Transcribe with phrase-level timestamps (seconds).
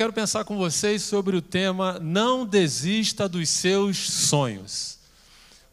[0.00, 4.98] quero pensar com vocês sobre o tema Não desista dos seus sonhos.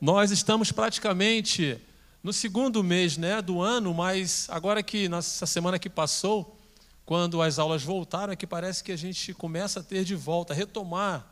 [0.01, 1.79] Nós estamos praticamente
[2.21, 6.59] no segundo mês né, do ano, mas agora que nessa semana que passou,
[7.05, 10.51] quando as aulas voltaram, é que parece que a gente começa a ter de volta,
[10.51, 11.25] a retomar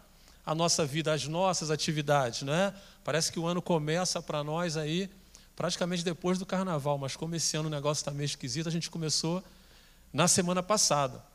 [0.46, 2.44] a nossa vida, as nossas atividades.
[2.44, 2.74] Né?
[3.04, 5.10] Parece que o ano começa para nós aí
[5.54, 8.90] praticamente depois do carnaval, mas como esse ano o negócio está meio esquisito, a gente
[8.90, 9.44] começou
[10.14, 11.35] na semana passada.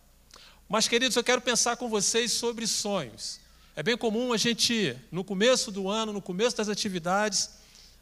[0.71, 3.41] Mas, queridos, eu quero pensar com vocês sobre sonhos.
[3.75, 7.51] É bem comum a gente, no começo do ano, no começo das atividades,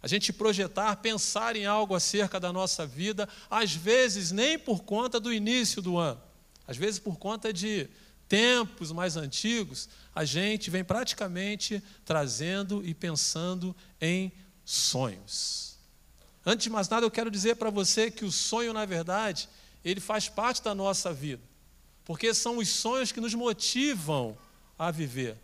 [0.02, 5.18] a gente projetar, pensar em algo acerca da nossa vida, às vezes nem por conta
[5.18, 6.20] do início do ano,
[6.66, 7.88] às vezes por conta de
[8.28, 14.30] tempos mais antigos, a gente vem praticamente trazendo e pensando em
[14.62, 15.78] sonhos.
[16.44, 19.48] Antes de mais nada, eu quero dizer para você que o sonho, na verdade,
[19.82, 21.48] ele faz parte da nossa vida
[22.08, 24.34] porque são os sonhos que nos motivam
[24.78, 25.36] a viver.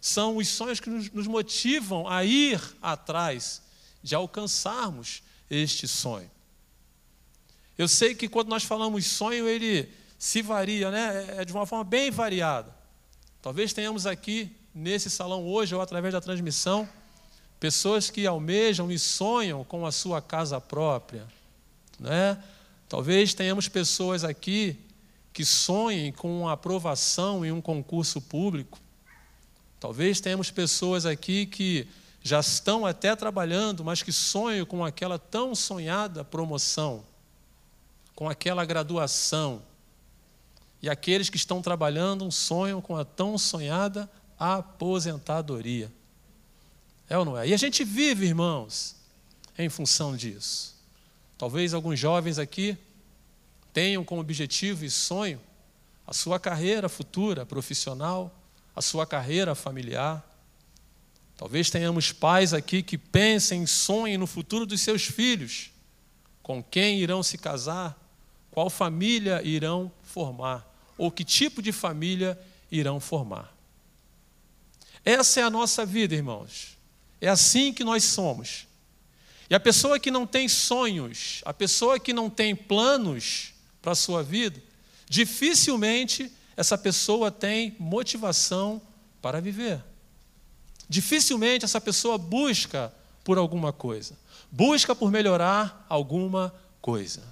[0.00, 3.60] São os sonhos que nos motivam a ir atrás
[4.04, 6.30] de alcançarmos este sonho.
[7.76, 11.38] Eu sei que quando nós falamos sonho, ele se varia, né?
[11.38, 12.72] É de uma forma bem variada.
[13.42, 16.88] Talvez tenhamos aqui nesse salão hoje ou através da transmissão
[17.58, 21.26] pessoas que almejam e sonham com a sua casa própria,
[21.98, 22.40] né?
[22.88, 24.85] Talvez tenhamos pessoas aqui
[25.36, 28.78] que sonhem com a aprovação em um concurso público.
[29.78, 31.86] Talvez tenhamos pessoas aqui que
[32.22, 37.04] já estão até trabalhando, mas que sonham com aquela tão sonhada promoção,
[38.14, 39.62] com aquela graduação.
[40.80, 45.92] E aqueles que estão trabalhando sonham com a tão sonhada aposentadoria.
[47.10, 47.46] É ou não é?
[47.46, 48.96] E a gente vive, irmãos,
[49.58, 50.74] em função disso.
[51.36, 52.78] Talvez alguns jovens aqui
[53.76, 55.38] tenham como objetivo e sonho
[56.06, 58.34] a sua carreira futura profissional,
[58.74, 60.24] a sua carreira familiar.
[61.36, 65.72] Talvez tenhamos pais aqui que pensem e sonhem no futuro dos seus filhos,
[66.42, 67.94] com quem irão se casar,
[68.50, 72.40] qual família irão formar, ou que tipo de família
[72.72, 73.54] irão formar.
[75.04, 76.78] Essa é a nossa vida, irmãos.
[77.20, 78.66] É assim que nós somos.
[79.50, 83.52] E a pessoa que não tem sonhos, a pessoa que não tem planos,
[83.86, 84.60] para a sua vida,
[85.08, 88.82] dificilmente essa pessoa tem motivação
[89.22, 89.80] para viver.
[90.88, 92.92] Dificilmente essa pessoa busca
[93.22, 94.18] por alguma coisa,
[94.50, 97.22] busca por melhorar alguma coisa.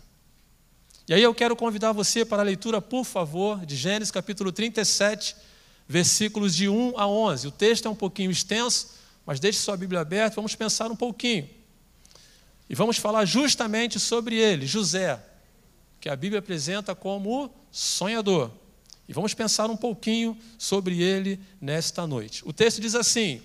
[1.09, 5.35] E aí eu quero convidar você para a leitura, por favor, de Gênesis capítulo 37,
[5.89, 7.49] versículos de 1 a 11.
[7.49, 8.91] O texto é um pouquinho extenso,
[9.27, 11.51] mas deixe sua Bíblia aberta, vamos pensar um pouquinho.
[12.71, 15.21] E vamos falar justamente sobre ele, José,
[16.05, 18.51] que a Bíblia apresenta como sonhador.
[19.09, 22.43] E vamos pensar um pouquinho sobre ele nesta noite.
[22.45, 23.41] O texto diz assim: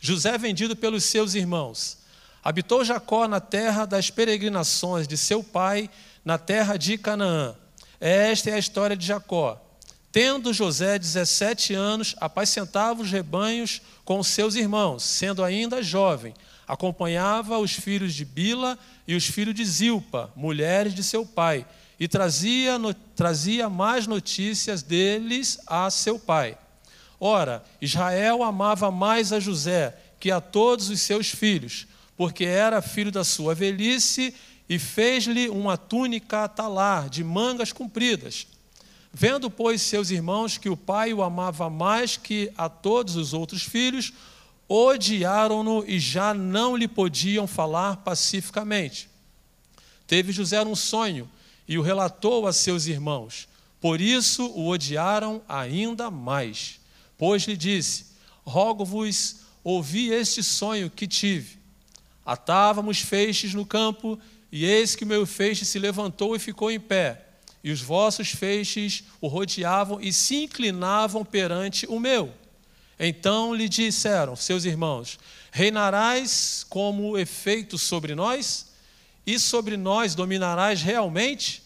[0.00, 1.98] José, vendido pelos seus irmãos,
[2.42, 5.88] habitou Jacó na terra das peregrinações de seu pai,
[6.24, 7.54] na terra de Canaã.
[8.00, 9.64] Esta é a história de Jacó.
[10.10, 16.34] Tendo José 17 anos, apacentava os rebanhos com seus irmãos, sendo ainda jovem
[16.70, 21.66] acompanhava os filhos de Bila e os filhos de Zilpa, mulheres de seu pai,
[21.98, 26.56] e trazia, no, trazia mais notícias deles a seu pai.
[27.18, 33.10] Ora, Israel amava mais a José que a todos os seus filhos, porque era filho
[33.10, 34.32] da sua velhice,
[34.68, 38.46] e fez-lhe uma túnica talar de mangas compridas.
[39.12, 43.64] Vendo, pois, seus irmãos que o pai o amava mais que a todos os outros
[43.64, 44.12] filhos,
[44.70, 49.10] odiaram-no e já não lhe podiam falar pacificamente.
[50.06, 51.28] Teve José um sonho
[51.66, 53.48] e o relatou a seus irmãos.
[53.80, 56.78] Por isso o odiaram ainda mais.
[57.18, 58.06] Pois lhe disse:
[58.44, 61.58] Rogo-vos, ouvi este sonho que tive.
[62.24, 64.18] Atávamos feixes no campo,
[64.52, 67.26] e eis que o meu feixe se levantou e ficou em pé.
[67.62, 72.32] E os vossos feixes o rodeavam e se inclinavam perante o meu.
[73.02, 75.18] Então lhe disseram seus irmãos:
[75.50, 78.68] Reinarás como efeito sobre nós?
[79.26, 81.62] E sobre nós dominarás realmente?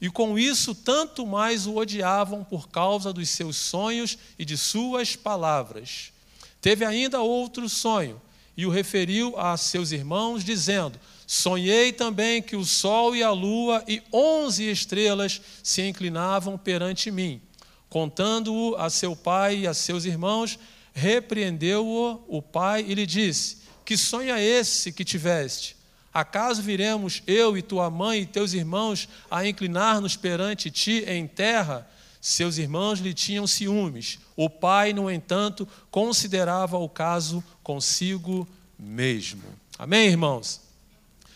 [0.00, 5.16] E com isso, tanto mais o odiavam por causa dos seus sonhos e de suas
[5.16, 6.12] palavras.
[6.60, 8.20] Teve ainda outro sonho,
[8.56, 13.82] e o referiu a seus irmãos, dizendo: Sonhei também que o sol e a lua
[13.88, 17.40] e onze estrelas se inclinavam perante mim.
[17.88, 20.58] Contando-o a seu pai e a seus irmãos,
[20.96, 25.76] repreendeu-o o pai e lhe disse: Que sonho é esse que tiveste?
[26.12, 31.86] Acaso viremos eu e tua mãe e teus irmãos a inclinar-nos perante ti em terra?
[32.18, 34.18] Seus irmãos lhe tinham ciúmes.
[34.34, 39.44] O pai, no entanto, considerava o caso consigo mesmo.
[39.78, 40.62] Amém, irmãos?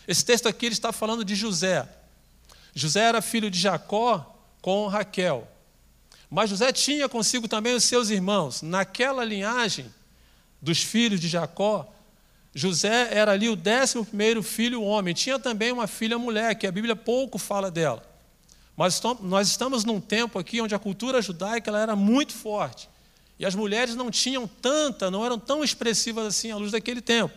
[0.07, 1.87] Esse texto aqui ele está falando de José.
[2.73, 5.47] José era filho de Jacó com Raquel.
[6.31, 8.61] Mas José tinha consigo também os seus irmãos.
[8.61, 9.93] Naquela linhagem
[10.61, 11.93] dos filhos de Jacó,
[12.55, 15.13] José era ali o décimo primeiro filho homem.
[15.13, 18.01] Tinha também uma filha mulher, que a Bíblia pouco fala dela.
[18.77, 22.87] Mas nós estamos num tempo aqui onde a cultura judaica ela era muito forte.
[23.37, 27.33] E as mulheres não tinham tanta, não eram tão expressivas assim à luz daquele tempo.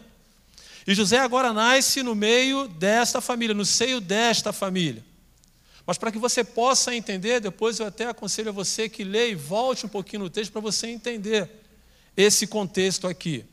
[0.87, 5.05] E José agora nasce no meio desta família, no seio desta família.
[5.87, 9.35] Mas para que você possa entender, depois eu até aconselho a você que leia e
[9.35, 11.51] volte um pouquinho no texto para você entender
[12.17, 13.45] esse contexto aqui.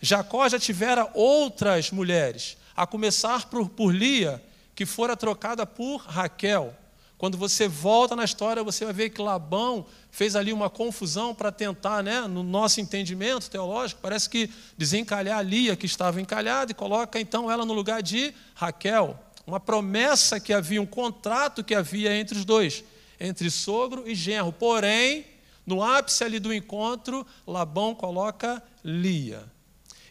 [0.00, 4.42] Jacó já tivera outras mulheres, a começar por, por Lia,
[4.74, 6.74] que fora trocada por Raquel.
[7.16, 11.50] Quando você volta na história, você vai ver que Labão fez ali uma confusão para
[11.50, 17.18] tentar, né, no nosso entendimento teológico, parece que desencalhar Lia, que estava encalhada, e coloca
[17.18, 19.18] então ela no lugar de Raquel.
[19.48, 22.84] Uma promessa que havia, um contrato que havia entre os dois,
[23.18, 24.52] entre sogro e genro.
[24.52, 25.24] Porém,
[25.64, 29.42] no ápice ali do encontro, Labão coloca Lia.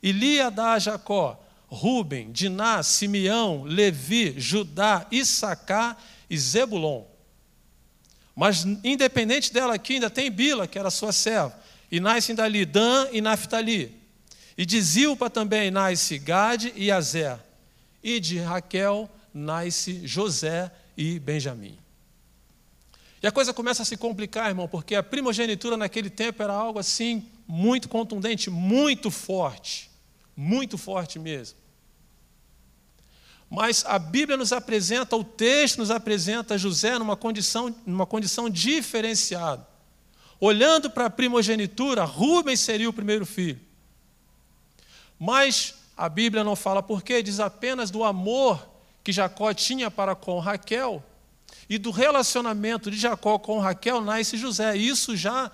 [0.01, 5.95] E Lia dá a Jacó Ruben, Diná, Simeão, Levi, Judá, Issacar
[6.27, 7.03] e Zebulon.
[8.35, 11.55] Mas, independente dela aqui, ainda tem Bila, que era sua serva.
[11.91, 13.95] E nascem dali Dan e Naphtali.
[14.57, 17.37] E de Zilpa também nasce Gade e Azer.
[18.01, 19.07] E de Raquel
[19.37, 21.77] nasce José e Benjamim.
[23.21, 26.79] E a coisa começa a se complicar, irmão, porque a primogenitura naquele tempo era algo
[26.79, 29.89] assim muito contundente, muito forte.
[30.35, 31.57] Muito forte mesmo.
[33.49, 39.65] Mas a Bíblia nos apresenta, o texto nos apresenta José numa condição, numa condição diferenciada.
[40.39, 43.59] Olhando para a primogenitura, Rubens seria o primeiro filho.
[45.17, 48.76] Mas a Bíblia não fala por quê, diz apenas do amor
[49.07, 51.01] que Jacó tinha para com Raquel
[51.69, 54.75] e do relacionamento de Jacó com Raquel nasce José.
[54.75, 55.49] Isso já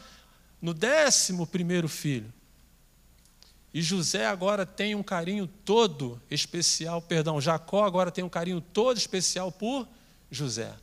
[0.59, 2.33] no décimo primeiro filho.
[3.71, 8.97] E José agora tem um carinho todo especial, perdão, Jacó agora tem um carinho todo
[8.97, 9.87] especial por
[10.31, 10.73] José.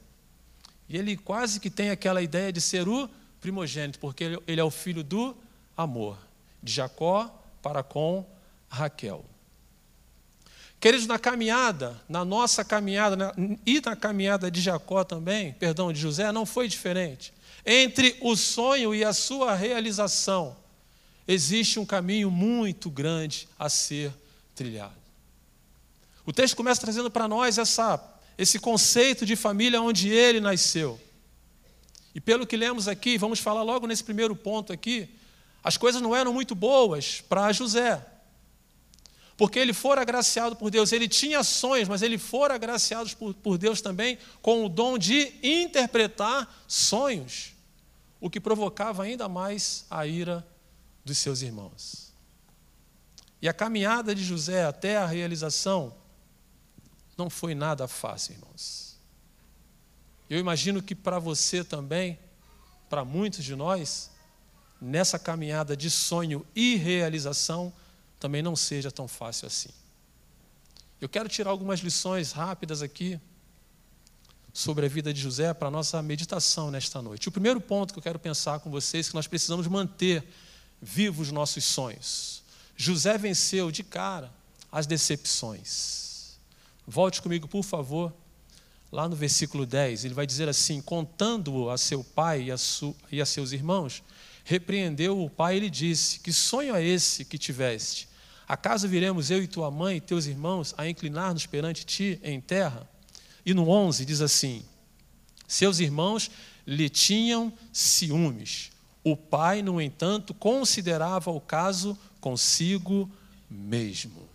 [0.89, 4.71] E ele quase que tem aquela ideia de ser o primogênito, porque ele é o
[4.71, 5.37] filho do
[5.77, 6.17] amor,
[6.63, 8.25] de Jacó para com
[8.69, 9.25] Raquel.
[10.81, 13.35] Queridos, na caminhada, na nossa caminhada, na,
[13.67, 17.35] e na caminhada de Jacó também, perdão, de José, não foi diferente.
[17.67, 20.57] Entre o sonho e a sua realização,
[21.29, 24.11] existe um caminho muito grande a ser
[24.55, 24.95] trilhado.
[26.25, 28.03] O texto começa trazendo para nós essa,
[28.39, 30.99] esse conceito de família onde ele nasceu.
[32.15, 35.11] E pelo que lemos aqui, vamos falar logo nesse primeiro ponto aqui,
[35.63, 38.05] as coisas não eram muito boas para José.
[39.41, 43.57] Porque ele fora agraciado por Deus, ele tinha sonhos, mas ele fora agraciado por, por
[43.57, 47.55] Deus também com o dom de interpretar sonhos,
[48.21, 50.47] o que provocava ainda mais a ira
[51.03, 52.13] dos seus irmãos.
[53.41, 55.95] E a caminhada de José até a realização
[57.17, 58.99] não foi nada fácil, irmãos.
[60.29, 62.19] Eu imagino que para você também,
[62.91, 64.11] para muitos de nós,
[64.79, 67.73] nessa caminhada de sonho e realização,
[68.21, 69.71] também não seja tão fácil assim.
[71.01, 73.19] Eu quero tirar algumas lições rápidas aqui
[74.53, 77.29] sobre a vida de José para a nossa meditação nesta noite.
[77.29, 80.23] O primeiro ponto que eu quero pensar com vocês é que nós precisamos manter
[80.81, 82.43] viva os nossos sonhos.
[82.77, 84.31] José venceu de cara
[84.71, 86.39] as decepções.
[86.87, 88.13] Volte comigo, por favor,
[88.93, 90.05] lá no versículo 10.
[90.05, 92.57] Ele vai dizer assim: contando-o a seu pai e a,
[93.11, 94.03] e a seus irmãos,
[94.45, 98.10] repreendeu o pai e lhe disse: Que sonho é esse que tiveste?
[98.53, 102.89] Acaso viremos eu e tua mãe e teus irmãos a inclinar-nos perante ti em terra?
[103.47, 104.65] E no 11 diz assim:
[105.47, 106.29] Seus irmãos
[106.67, 108.73] lhe tinham ciúmes
[109.05, 113.09] o pai, no entanto, considerava o caso consigo
[113.49, 114.29] mesmo.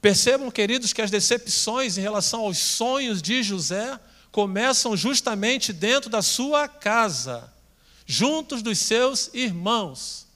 [0.00, 3.98] Percebam, queridos, que as decepções em relação aos sonhos de José
[4.30, 7.52] começam justamente dentro da sua casa,
[8.06, 10.27] juntos dos seus irmãos.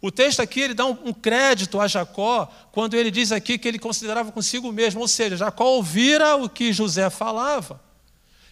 [0.00, 3.78] O texto aqui ele dá um, crédito a Jacó quando ele diz aqui que ele
[3.78, 7.82] considerava consigo mesmo, ou seja, Jacó ouvira o que José falava.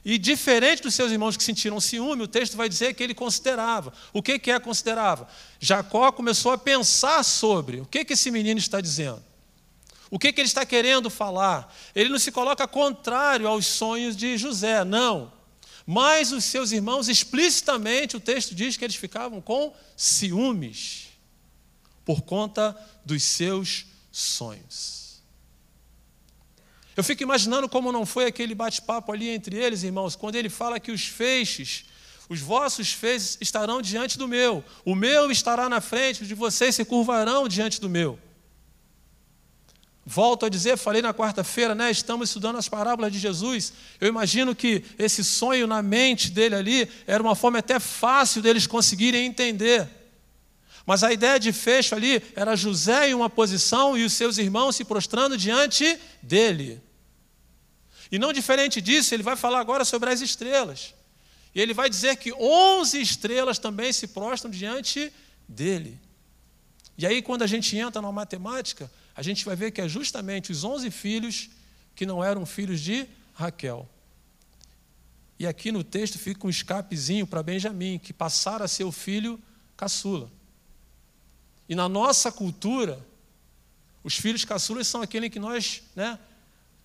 [0.05, 3.93] E diferente dos seus irmãos que sentiram ciúme, o texto vai dizer que ele considerava.
[4.13, 5.29] O que, que é considerava?
[5.59, 9.23] Jacó começou a pensar sobre o que, que esse menino está dizendo.
[10.11, 11.73] O que, que ele está querendo falar?
[11.95, 15.33] Ele não se coloca contrário aos sonhos de José, não.
[15.85, 21.06] Mas os seus irmãos, explicitamente, o texto diz que eles ficavam com ciúmes
[22.07, 25.21] por conta dos seus sonhos.
[26.97, 30.81] Eu fico imaginando como não foi aquele bate-papo ali entre eles, irmãos, quando ele fala
[30.81, 31.85] que os feixes,
[32.29, 36.75] os vossos feixes estarão diante do meu, o meu estará na frente, os de vocês
[36.77, 38.19] se curvarão diante do meu.
[40.07, 41.91] Volto a dizer, falei na quarta-feira, né?
[41.91, 43.73] Estamos estudando as parábolas de Jesus.
[44.01, 48.69] Eu imagino que esse sonho na mente dele ali era uma forma até fácil deles
[48.69, 50.06] conseguirem entender.
[50.87, 54.77] Mas a ideia de fecho ali era José em uma posição e os seus irmãos
[54.77, 56.81] se prostrando diante dele.
[58.11, 60.95] E não diferente disso, ele vai falar agora sobre as estrelas.
[61.53, 65.13] E ele vai dizer que onze estrelas também se prostram diante
[65.49, 65.99] dele.
[66.97, 70.53] E aí, quando a gente entra na matemática, a gente vai ver que é justamente
[70.53, 71.51] os onze filhos
[71.97, 73.89] que não eram filhos de Raquel.
[75.39, 79.41] E aqui no texto fica um escapezinho para Benjamim, que passara a ser o filho
[79.77, 80.31] caçula.
[81.69, 83.05] E na nossa cultura,
[84.05, 86.19] os filhos caçulas são aqueles que nós, né,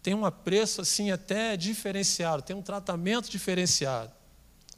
[0.01, 4.11] tem um apreço assim até diferenciado, tem um tratamento diferenciado.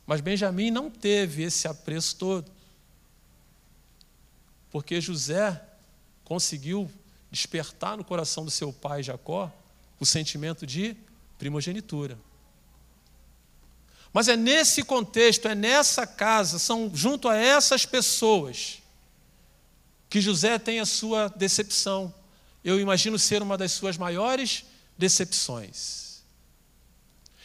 [0.05, 2.51] Mas Benjamim não teve esse apreço todo.
[4.69, 5.62] Porque José
[6.25, 6.91] conseguiu
[7.31, 9.50] despertar no coração do seu pai Jacó
[10.00, 10.98] o sentimento de
[11.38, 12.19] primogenitura.
[14.12, 18.82] Mas é nesse contexto, é nessa casa, são junto a essas pessoas
[20.13, 22.13] que José tem a sua decepção.
[22.63, 24.63] Eu imagino ser uma das suas maiores
[24.96, 26.22] decepções.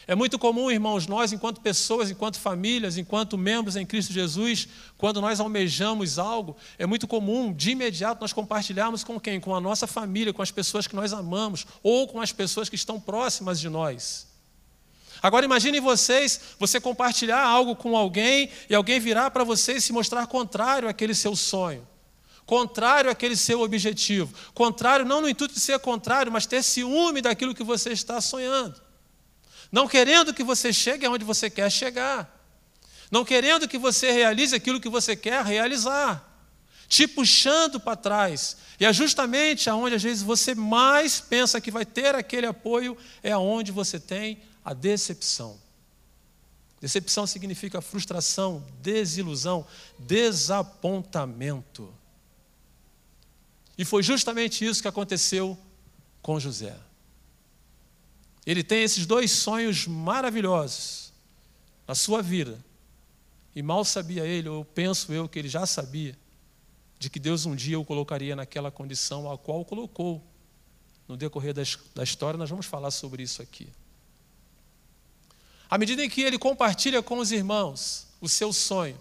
[0.05, 4.67] É muito comum, irmãos, nós, enquanto pessoas, enquanto famílias, enquanto membros em Cristo Jesus,
[4.99, 9.39] quando nós almejamos algo, é muito comum, de imediato, nós compartilharmos com quem?
[9.39, 12.75] Com a nossa família, com as pessoas que nós amamos, ou com as pessoas que
[12.75, 14.27] estão próximas de nós.
[15.23, 19.91] Agora imaginem vocês, você compartilhar algo com alguém e alguém virar para você e se
[19.91, 21.83] mostrar contrário àquele seu sonho,
[22.49, 27.53] contrário àquele seu objetivo, contrário não no intuito de ser contrário, mas ter ciúme daquilo
[27.53, 28.89] que você está sonhando
[29.71, 32.35] não querendo que você chegue aonde você quer chegar,
[33.11, 36.25] não querendo que você realize aquilo que você quer realizar,
[36.87, 38.57] te puxando para trás.
[38.79, 43.31] E é justamente aonde às vezes você mais pensa que vai ter aquele apoio, é
[43.31, 45.59] aonde você tem a decepção.
[46.81, 49.67] Decepção significa frustração, desilusão,
[49.99, 51.93] desapontamento.
[53.79, 55.57] E foi justamente isso que aconteceu
[56.21, 56.77] com José.
[58.45, 61.13] Ele tem esses dois sonhos maravilhosos
[61.87, 62.59] na sua vida.
[63.55, 66.13] E mal sabia ele, ou penso eu que ele já sabia,
[66.99, 70.21] de que Deus um dia o colocaria naquela condição a qual o colocou.
[71.07, 73.69] No decorrer da história, nós vamos falar sobre isso aqui.
[75.69, 78.99] À medida em que ele compartilha com os irmãos o seu sonho,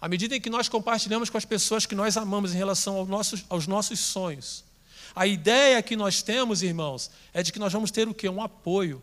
[0.00, 3.08] à medida em que nós compartilhamos com as pessoas que nós amamos em relação aos
[3.08, 4.64] nossos, aos nossos sonhos,
[5.14, 8.28] a ideia que nós temos, irmãos, é de que nós vamos ter o quê?
[8.28, 9.02] Um apoio.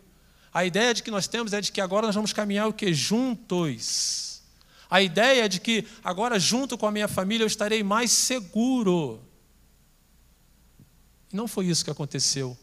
[0.54, 2.94] A ideia de que nós temos é de que agora nós vamos caminhar o quê?
[2.94, 4.42] Juntos.
[4.90, 9.22] A ideia é de que agora, junto com a minha família, eu estarei mais seguro.
[11.32, 12.58] E não foi isso que aconteceu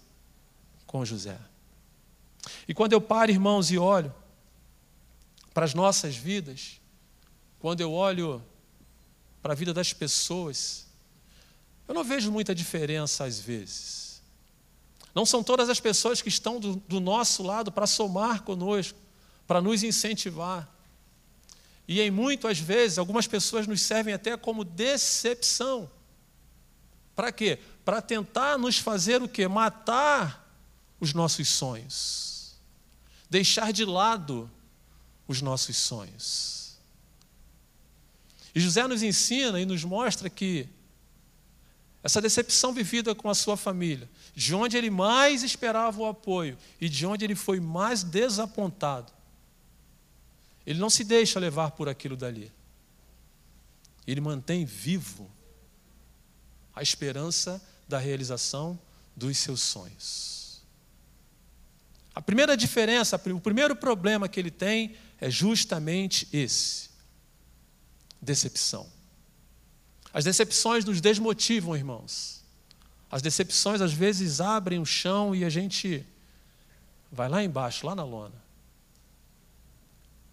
[0.87, 1.39] com José.
[2.67, 4.13] E quando eu paro, irmãos, e olho
[5.53, 6.81] para as nossas vidas,
[7.65, 8.45] quando eu olho
[9.41, 10.87] para a vida das pessoas,
[11.89, 14.21] eu não vejo muita diferença às vezes.
[15.15, 18.99] Não são todas as pessoas que estão do, do nosso lado para somar conosco,
[19.47, 20.69] para nos incentivar.
[21.89, 25.91] E em muitas vezes, algumas pessoas nos servem até como decepção.
[27.17, 27.59] Para quê?
[27.83, 29.49] Para tentar nos fazer o quê?
[29.49, 30.55] Matar
[31.01, 32.57] os nossos sonhos.
[33.31, 34.51] Deixar de lado
[35.27, 36.64] os nossos sonhos.
[38.55, 40.69] E José nos ensina e nos mostra que
[42.03, 46.89] essa decepção vivida com a sua família, de onde ele mais esperava o apoio e
[46.89, 49.11] de onde ele foi mais desapontado.
[50.67, 52.53] Ele não se deixa levar por aquilo dali.
[54.07, 55.31] Ele mantém vivo
[56.75, 58.79] a esperança da realização
[59.17, 60.63] dos seus sonhos.
[62.15, 66.91] A primeira diferença, o primeiro problema que ele tem é justamente esse:
[68.25, 68.87] decepção.
[70.13, 72.43] As decepções nos desmotivam, irmãos.
[73.11, 76.05] As decepções às vezes abrem o chão e a gente
[77.13, 78.35] vai lá embaixo, lá na lona.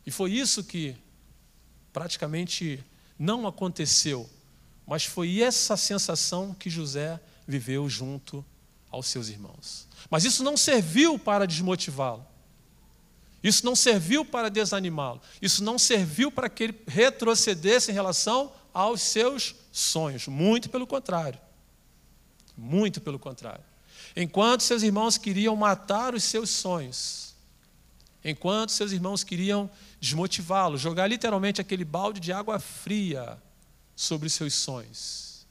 [0.06, 0.96] E foi isso que
[1.94, 2.84] praticamente
[3.20, 4.28] não aconteceu,
[4.88, 8.44] mas foi essa sensação que José viveu junto
[8.90, 9.88] aos seus irmãos.
[10.10, 12.26] Mas isso não serviu para desmotivá-lo.
[13.44, 15.22] Isso não serviu para desanimá-lo.
[15.42, 20.28] Isso não serviu para que ele retrocedesse em relação aos seus sonhos.
[20.28, 21.40] Muito pelo contrário.
[22.56, 23.64] Muito pelo contrário.
[24.16, 27.34] Enquanto seus irmãos queriam matar os seus sonhos,
[28.24, 29.70] enquanto seus irmãos queriam
[30.00, 33.42] desmotivá-lo, jogar literalmente aquele balde de água fria
[33.96, 35.48] sobre os seus sonhos,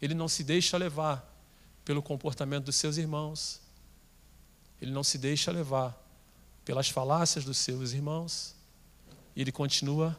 [0.00, 1.30] ele não se deixa levar
[1.84, 3.60] pelo comportamento dos seus irmãos,
[4.80, 6.03] ele não se deixa levar
[6.64, 8.54] pelas falácias dos seus irmãos,
[9.36, 10.18] e ele continua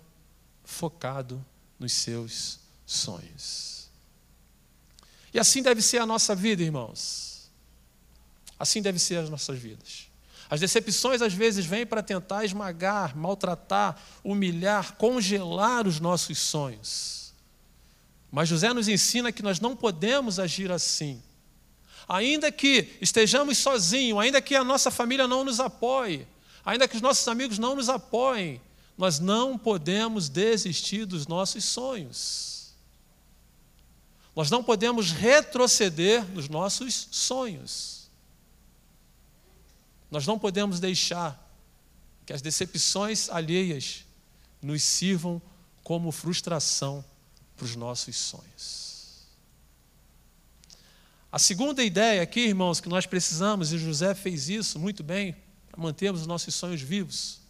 [0.63, 1.43] focado
[1.79, 3.89] nos seus sonhos.
[5.33, 7.49] E assim deve ser a nossa vida, irmãos.
[8.57, 10.07] Assim deve ser as nossas vidas.
[10.49, 17.33] As decepções às vezes vêm para tentar esmagar, maltratar, humilhar, congelar os nossos sonhos.
[18.31, 21.21] Mas José nos ensina que nós não podemos agir assim.
[22.07, 26.27] Ainda que estejamos sozinhos, ainda que a nossa família não nos apoie,
[26.65, 28.59] ainda que os nossos amigos não nos apoiem,
[28.97, 32.73] nós não podemos desistir dos nossos sonhos.
[34.35, 38.09] Nós não podemos retroceder nos nossos sonhos.
[40.09, 41.41] Nós não podemos deixar
[42.25, 44.03] que as decepções alheias
[44.61, 45.41] nos sirvam
[45.83, 47.05] como frustração
[47.55, 48.85] para os nossos sonhos.
[51.31, 55.35] A segunda ideia aqui, irmãos, que nós precisamos, e José fez isso muito bem,
[55.75, 57.41] para mantermos os nossos sonhos vivos.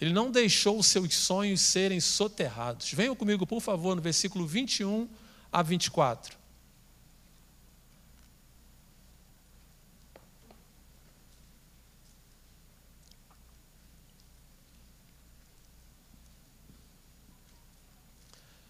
[0.00, 2.92] Ele não deixou os seus sonhos serem soterrados.
[2.92, 5.08] Venham comigo, por favor, no versículo 21
[5.52, 6.38] a 24.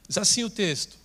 [0.06, 0.98] Diz assim o texto: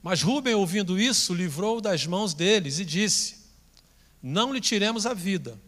[0.00, 3.38] Mas Rubem, ouvindo isso, livrou das mãos deles e disse:
[4.22, 5.60] Não lhe tiremos a vida.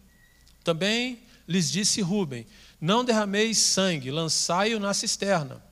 [0.67, 2.45] Também lhes disse Rubem:
[2.81, 5.63] Não derrameis sangue, lançai-o na cisterna,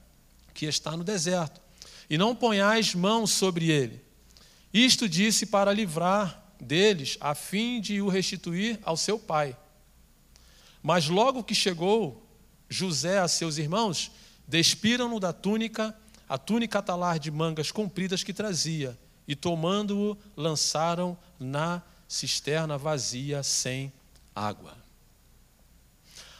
[0.53, 1.59] que está no deserto,
[2.09, 4.01] e não ponhais mãos sobre ele.
[4.73, 9.57] Isto disse para livrar deles, a fim de o restituir ao seu pai.
[10.81, 12.25] Mas logo que chegou
[12.69, 14.09] José a seus irmãos,
[14.47, 15.93] despiram-no da túnica,
[16.29, 23.91] a túnica talar de mangas compridas que trazia, e tomando-o, lançaram na cisterna vazia sem
[24.33, 24.84] água.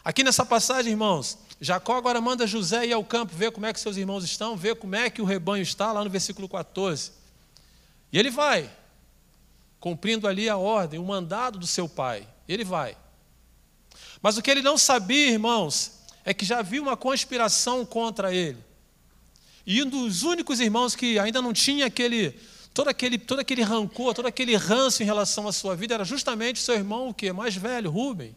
[0.05, 3.79] Aqui nessa passagem, irmãos, Jacó agora manda José ir ao campo ver como é que
[3.79, 7.11] seus irmãos estão, ver como é que o rebanho está, lá no versículo 14.
[8.13, 8.69] E ele vai,
[9.79, 12.27] cumprindo ali a ordem, o mandado do seu pai.
[12.47, 12.95] Ele vai.
[14.21, 18.63] Mas o que ele não sabia, irmãos, é que já havia uma conspiração contra ele.
[19.65, 22.39] E um dos únicos irmãos que ainda não tinha aquele
[22.75, 26.59] todo aquele, todo aquele rancor, todo aquele ranço em relação à sua vida era justamente
[26.59, 28.35] seu irmão, o que mais velho, Rubem.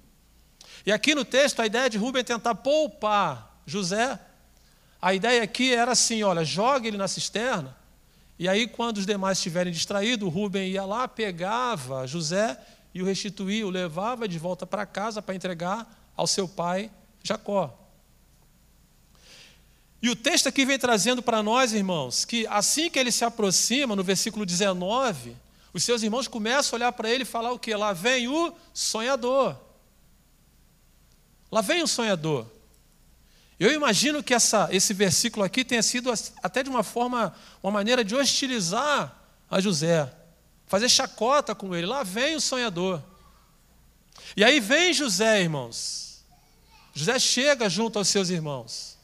[0.84, 4.18] E aqui no texto, a ideia de Rubem é tentar poupar José.
[5.00, 7.76] A ideia aqui era assim: olha, joga ele na cisterna,
[8.38, 12.56] e aí, quando os demais estiverem distraídos, Rubem ia lá, pegava José
[12.94, 16.90] e o restituía, o levava de volta para casa para entregar ao seu pai
[17.22, 17.76] Jacó.
[20.00, 23.96] E o texto aqui vem trazendo para nós, irmãos, que assim que ele se aproxima,
[23.96, 25.36] no versículo 19,
[25.72, 27.74] os seus irmãos começam a olhar para ele e falar o que?
[27.74, 29.56] Lá vem o sonhador.
[31.50, 32.46] Lá vem o sonhador.
[33.58, 38.04] Eu imagino que essa, esse versículo aqui tenha sido até de uma forma, uma maneira
[38.04, 39.16] de hostilizar
[39.50, 40.12] a José,
[40.66, 41.86] fazer chacota com ele.
[41.86, 43.02] Lá vem o sonhador.
[44.36, 46.24] E aí vem José, irmãos.
[46.94, 48.96] José chega junto aos seus irmãos.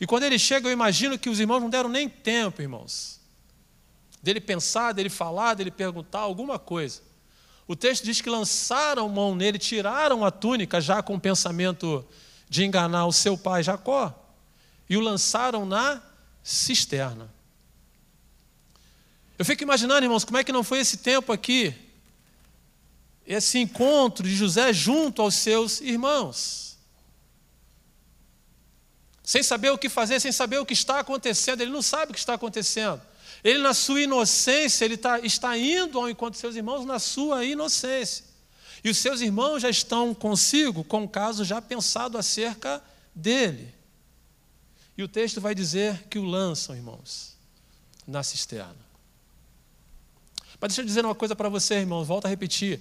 [0.00, 3.20] E quando ele chega, eu imagino que os irmãos não deram nem tempo, irmãos,
[4.22, 7.02] dele pensar, dele falar, dele perguntar alguma coisa.
[7.70, 12.04] O texto diz que lançaram mão nele, tiraram a túnica, já com o pensamento
[12.48, 14.12] de enganar o seu pai Jacó,
[14.88, 16.02] e o lançaram na
[16.42, 17.32] cisterna.
[19.38, 21.72] Eu fico imaginando, irmãos, como é que não foi esse tempo aqui,
[23.24, 26.76] esse encontro de José junto aos seus irmãos.
[29.22, 32.14] Sem saber o que fazer, sem saber o que está acontecendo, ele não sabe o
[32.14, 33.00] que está acontecendo.
[33.42, 37.44] Ele, na sua inocência, ele tá, está indo ao encontro de seus irmãos na sua
[37.44, 38.24] inocência.
[38.84, 42.82] E os seus irmãos já estão consigo com o caso já pensado acerca
[43.14, 43.74] dele.
[44.96, 47.36] E o texto vai dizer que o lançam, irmãos,
[48.06, 48.76] na cisterna.
[50.60, 52.80] Mas deixa eu dizer uma coisa para você, irmãos, volta a repetir.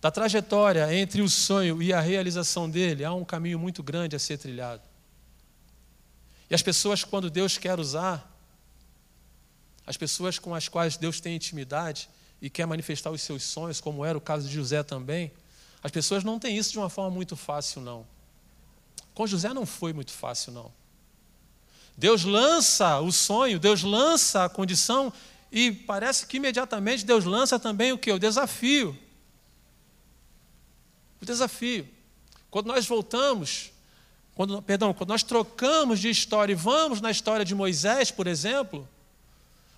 [0.00, 4.18] Da trajetória entre o sonho e a realização dele, há um caminho muito grande a
[4.18, 4.82] ser trilhado.
[6.50, 8.33] E as pessoas, quando Deus quer usar,
[9.86, 12.08] as pessoas com as quais Deus tem intimidade
[12.40, 15.32] e quer manifestar os seus sonhos, como era o caso de José também,
[15.82, 18.06] As pessoas não têm isso de uma forma muito fácil, não.
[19.12, 20.72] Com José não foi muito fácil, não.
[21.94, 25.12] Deus lança o sonho, Deus lança a condição
[25.52, 28.10] e parece que imediatamente Deus lança também o que?
[28.10, 28.98] O desafio.
[31.20, 31.86] O desafio.
[32.50, 33.70] Quando nós voltamos,
[34.34, 38.88] quando, perdão, quando nós trocamos de história e vamos na história de Moisés, por exemplo,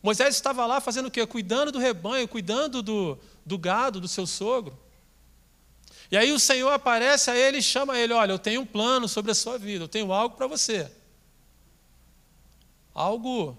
[0.07, 1.27] Moisés estava lá fazendo o quê?
[1.27, 4.79] Cuidando do rebanho, cuidando do, do gado do seu sogro.
[6.13, 9.09] E aí o Senhor aparece a ele e chama ele: Olha, eu tenho um plano
[9.09, 10.89] sobre a sua vida, eu tenho algo para você.
[12.95, 13.59] Algo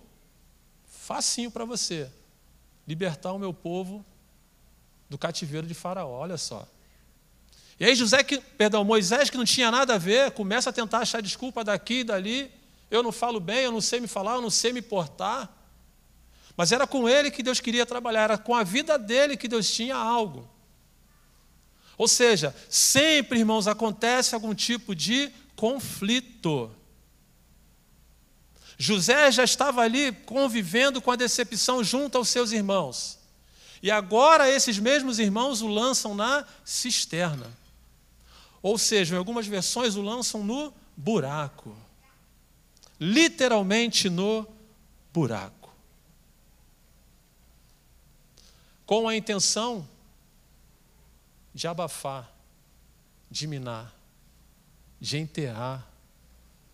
[0.86, 2.10] facinho para você.
[2.88, 4.06] Libertar o meu povo
[5.10, 6.18] do cativeiro de Faraó.
[6.18, 6.66] Olha só.
[7.78, 11.00] E aí José, que, perdão, Moisés, que não tinha nada a ver, começa a tentar
[11.00, 12.50] achar desculpa daqui e dali.
[12.90, 15.57] Eu não falo bem, eu não sei me falar, eu não sei me portar.
[16.58, 19.72] Mas era com ele que Deus queria trabalhar, era com a vida dele que Deus
[19.72, 20.50] tinha algo.
[21.96, 26.72] Ou seja, sempre, irmãos, acontece algum tipo de conflito.
[28.78, 33.18] José já estava ali convivendo com a decepção junto aos seus irmãos.
[33.82, 37.48] E agora esses mesmos irmãos o lançam na cisterna.
[38.62, 41.76] Ou seja, em algumas versões o lançam no buraco.
[43.00, 44.48] Literalmente no
[45.14, 45.57] buraco.
[48.88, 49.88] Com a intenção
[51.54, 52.34] de abafar,
[53.30, 53.94] de minar,
[54.98, 55.86] de enterrar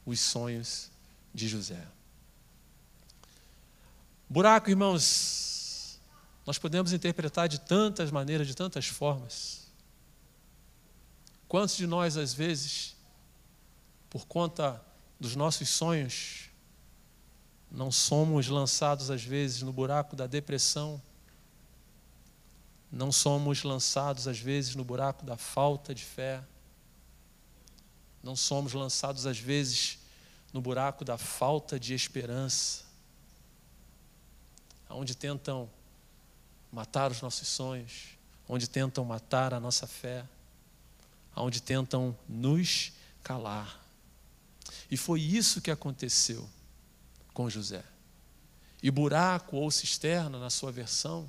[0.05, 0.91] os sonhos
[1.33, 1.83] de José.
[4.29, 5.99] Buraco, irmãos,
[6.45, 9.67] nós podemos interpretar de tantas maneiras, de tantas formas.
[11.47, 12.95] Quantos de nós, às vezes,
[14.07, 14.79] por conta
[15.19, 16.51] dos nossos sonhos,
[17.71, 21.01] não somos lançados, às vezes, no buraco da depressão,
[22.93, 26.43] não somos lançados, às vezes, no buraco da falta de fé,
[28.21, 29.97] não somos lançados, às vezes,
[30.53, 32.83] no buraco da falta de esperança,
[34.87, 35.67] onde tentam
[36.71, 38.09] matar os nossos sonhos,
[38.47, 40.23] onde tentam matar a nossa fé,
[41.35, 43.83] onde tentam nos calar.
[44.91, 46.47] E foi isso que aconteceu
[47.33, 47.83] com José.
[48.83, 51.27] E buraco ou cisterna, na sua versão,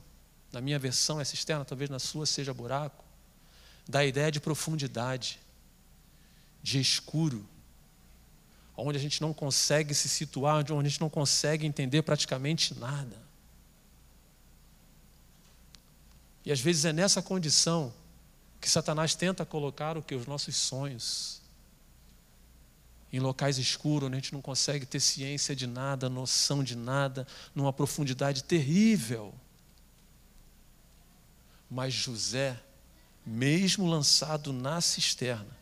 [0.54, 3.04] na minha versão é cisterna, talvez na sua seja buraco,
[3.88, 5.40] dá a ideia de profundidade,
[6.62, 7.46] de escuro,
[8.76, 13.22] onde a gente não consegue se situar, onde a gente não consegue entender praticamente nada.
[16.44, 17.92] E às vezes é nessa condição
[18.60, 20.14] que Satanás tenta colocar o que?
[20.14, 21.40] Os nossos sonhos.
[23.12, 27.26] Em locais escuros, onde a gente não consegue ter ciência de nada, noção de nada,
[27.54, 29.34] numa profundidade terrível.
[31.74, 32.56] Mas José,
[33.26, 35.58] mesmo lançado na cisterna,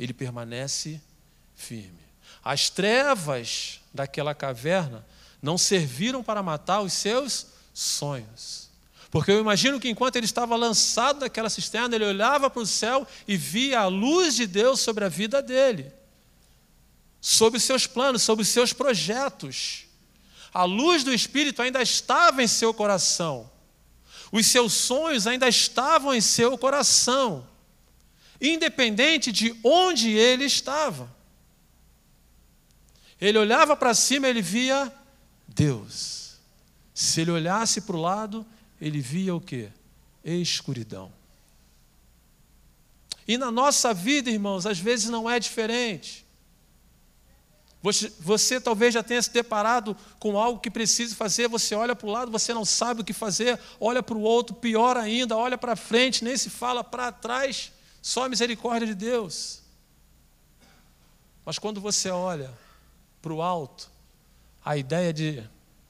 [0.00, 0.98] ele permanece
[1.54, 2.00] firme.
[2.42, 5.06] As trevas daquela caverna
[5.42, 8.70] não serviram para matar os seus sonhos.
[9.10, 13.06] Porque eu imagino que enquanto ele estava lançado naquela cisterna, ele olhava para o céu
[13.28, 15.92] e via a luz de Deus sobre a vida dele,
[17.20, 19.84] sobre os seus planos, sobre os seus projetos.
[20.54, 23.52] A luz do Espírito ainda estava em seu coração,
[24.32, 27.46] os seus sonhos ainda estavam em seu coração,
[28.40, 31.14] independente de onde ele estava.
[33.20, 34.90] Ele olhava para cima, ele via
[35.46, 36.38] Deus.
[36.94, 38.44] Se ele olhasse para o lado,
[38.80, 39.68] ele via o que?
[40.24, 41.12] Escuridão.
[43.28, 46.21] E na nossa vida, irmãos, às vezes não é diferente.
[47.82, 52.06] Você, você, talvez já tenha se deparado com algo que precise fazer, você olha para
[52.06, 55.58] o lado, você não sabe o que fazer, olha para o outro, pior ainda, olha
[55.58, 59.62] para frente, nem se fala para trás, só a misericórdia de Deus.
[61.44, 62.56] Mas quando você olha
[63.20, 63.90] para o alto,
[64.64, 65.42] a ideia de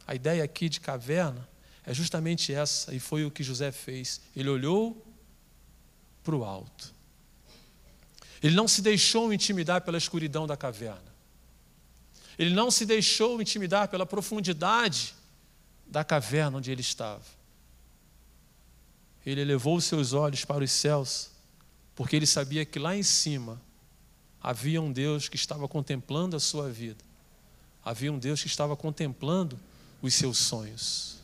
[0.06, 1.46] a ideia aqui de caverna
[1.84, 4.20] é justamente essa, e foi o que José fez.
[4.34, 5.04] Ele olhou
[6.24, 6.94] para o alto.
[8.42, 11.11] Ele não se deixou intimidar pela escuridão da caverna.
[12.38, 15.14] Ele não se deixou intimidar pela profundidade
[15.86, 17.24] da caverna onde ele estava.
[19.24, 21.30] Ele elevou os seus olhos para os céus,
[21.94, 23.60] porque ele sabia que lá em cima
[24.42, 27.12] havia um Deus que estava contemplando a sua vida
[27.84, 29.58] havia um Deus que estava contemplando
[30.00, 31.16] os seus sonhos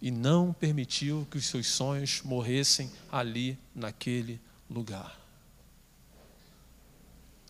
[0.00, 4.38] e não permitiu que os seus sonhos morressem ali, naquele
[4.68, 5.18] lugar.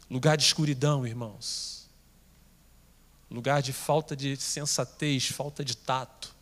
[0.08, 1.85] Lugar de escuridão, irmãos.
[3.30, 6.34] Lugar de falta de sensatez, falta de tato.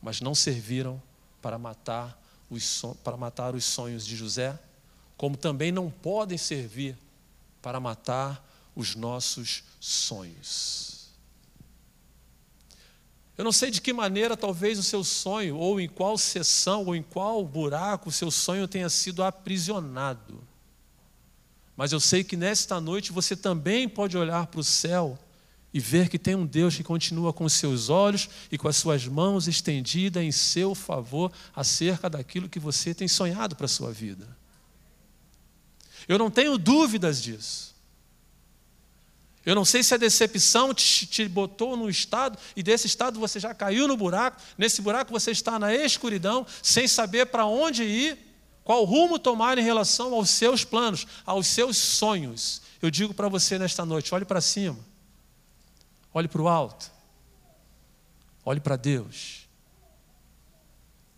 [0.00, 1.00] Mas não serviram
[1.42, 4.58] para matar os, para matar os sonhos de José,
[5.16, 6.96] como também não podem servir
[7.60, 11.10] para matar os nossos sonhos.
[13.36, 16.94] Eu não sei de que maneira talvez o seu sonho, ou em qual sessão, ou
[16.94, 20.46] em qual buraco o seu sonho tenha sido aprisionado.
[21.80, 25.18] Mas eu sei que nesta noite você também pode olhar para o céu
[25.72, 29.06] e ver que tem um Deus que continua com seus olhos e com as suas
[29.06, 34.28] mãos estendidas em seu favor acerca daquilo que você tem sonhado para a sua vida.
[36.06, 37.74] Eu não tenho dúvidas disso.
[39.46, 43.40] Eu não sei se a decepção te, te, botou num estado e desse estado você
[43.40, 48.29] já caiu no buraco, nesse buraco você está na escuridão, sem saber para onde ir,
[48.64, 52.62] qual rumo tomar em relação aos seus planos, aos seus sonhos.
[52.80, 54.78] Eu digo para você nesta noite: olhe para cima,
[56.12, 56.90] olhe para o alto,
[58.44, 59.48] olhe para Deus.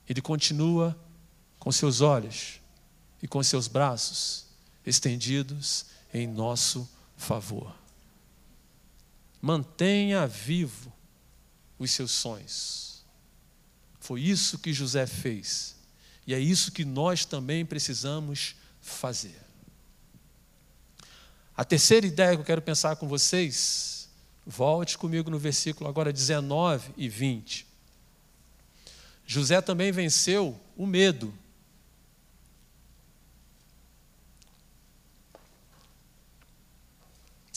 [0.09, 0.99] Ele continua
[1.59, 2.61] com seus olhos
[3.23, 4.47] e com seus braços
[4.85, 7.73] estendidos em nosso favor.
[9.41, 10.93] Mantenha vivo
[11.79, 13.05] os seus sonhos.
[14.01, 15.77] Foi isso que José fez.
[16.27, 19.41] E é isso que nós também precisamos fazer.
[21.57, 24.09] A terceira ideia que eu quero pensar com vocês,
[24.47, 27.67] volte comigo no versículo agora 19 e 20.
[29.27, 31.33] José também venceu o medo.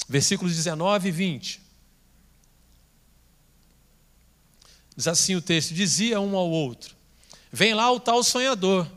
[0.07, 1.61] Versículos 19 e 20.
[4.95, 6.94] Diz assim o texto: dizia um ao outro:
[7.51, 8.87] Vem lá o tal sonhador.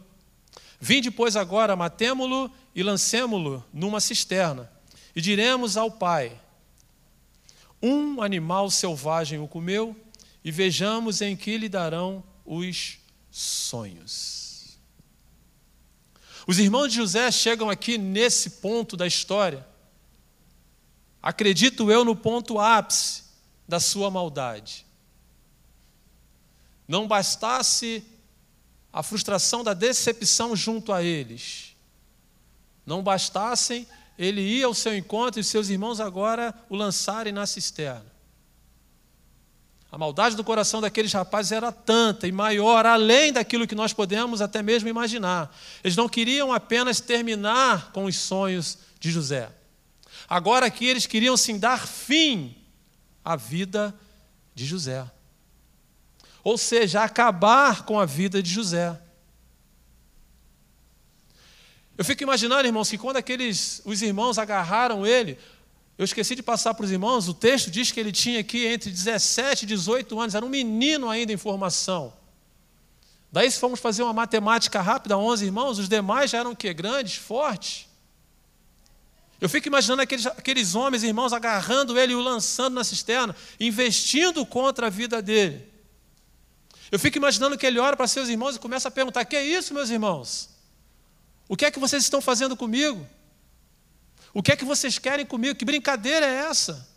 [0.81, 4.71] Vim depois agora, matemo-lo e lancemo-lo numa cisterna.
[5.15, 6.41] E diremos ao pai:
[7.83, 9.97] Um animal selvagem o comeu,
[10.45, 12.99] e vejamos em que lhe darão os
[13.31, 14.79] sonhos.
[16.47, 19.67] Os irmãos de José chegam aqui nesse ponto da história,
[21.23, 23.25] acredito eu, no ponto ápice
[23.67, 24.87] da sua maldade.
[26.87, 28.03] Não bastasse
[28.93, 31.77] a frustração da decepção junto a eles,
[32.85, 33.87] não bastassem
[34.19, 38.07] ele ir ao seu encontro e seus irmãos agora o lançarem na cisterna.
[39.91, 44.43] A maldade do coração daqueles rapazes era tanta e maior, além daquilo que nós podemos
[44.43, 45.55] até mesmo imaginar.
[45.83, 49.51] Eles não queriam apenas terminar com os sonhos de José.
[50.29, 52.55] Agora aqui eles queriam sim dar fim
[53.25, 53.95] à vida
[54.55, 55.07] de José
[56.49, 58.99] ou seja, acabar com a vida de José.
[61.95, 65.37] Eu fico imaginando, irmãos, que quando aqueles os irmãos agarraram ele,
[65.99, 68.91] eu esqueci de passar para os irmãos, o texto diz que ele tinha aqui entre
[68.91, 72.15] 17 e 18 anos, era um menino ainda em formação.
[73.31, 77.17] Daí, se formos fazer uma matemática rápida, 11 irmãos, os demais já eram que grandes,
[77.17, 77.87] fortes.
[79.39, 84.47] Eu fico imaginando aqueles, aqueles homens, irmãos, agarrando ele e o lançando na cisterna, investindo
[84.47, 85.68] contra a vida dele.
[86.91, 89.45] Eu fico imaginando que ele ora para seus irmãos e começa a perguntar: que é
[89.45, 90.49] isso, meus irmãos?
[91.49, 93.07] O que é que vocês estão fazendo comigo?
[94.33, 95.59] O que é que vocês querem comigo?
[95.59, 96.89] Que brincadeira é essa?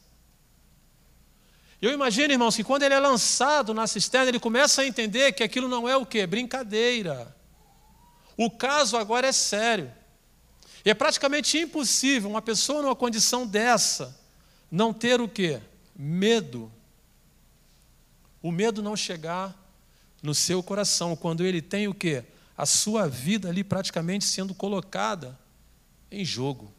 [1.81, 5.43] Eu imagino, irmãos, que quando ele é lançado na cisterna, ele começa a entender que
[5.43, 6.27] aquilo não é o quê?
[6.27, 7.35] Brincadeira.
[8.37, 9.91] O caso agora é sério.
[10.85, 14.17] E é praticamente impossível uma pessoa numa condição dessa
[14.69, 15.59] não ter o quê?
[15.95, 16.71] Medo.
[18.41, 19.55] O medo não chegar
[20.21, 22.23] no seu coração, quando ele tem o quê?
[22.55, 25.37] A sua vida ali praticamente sendo colocada
[26.11, 26.71] em jogo.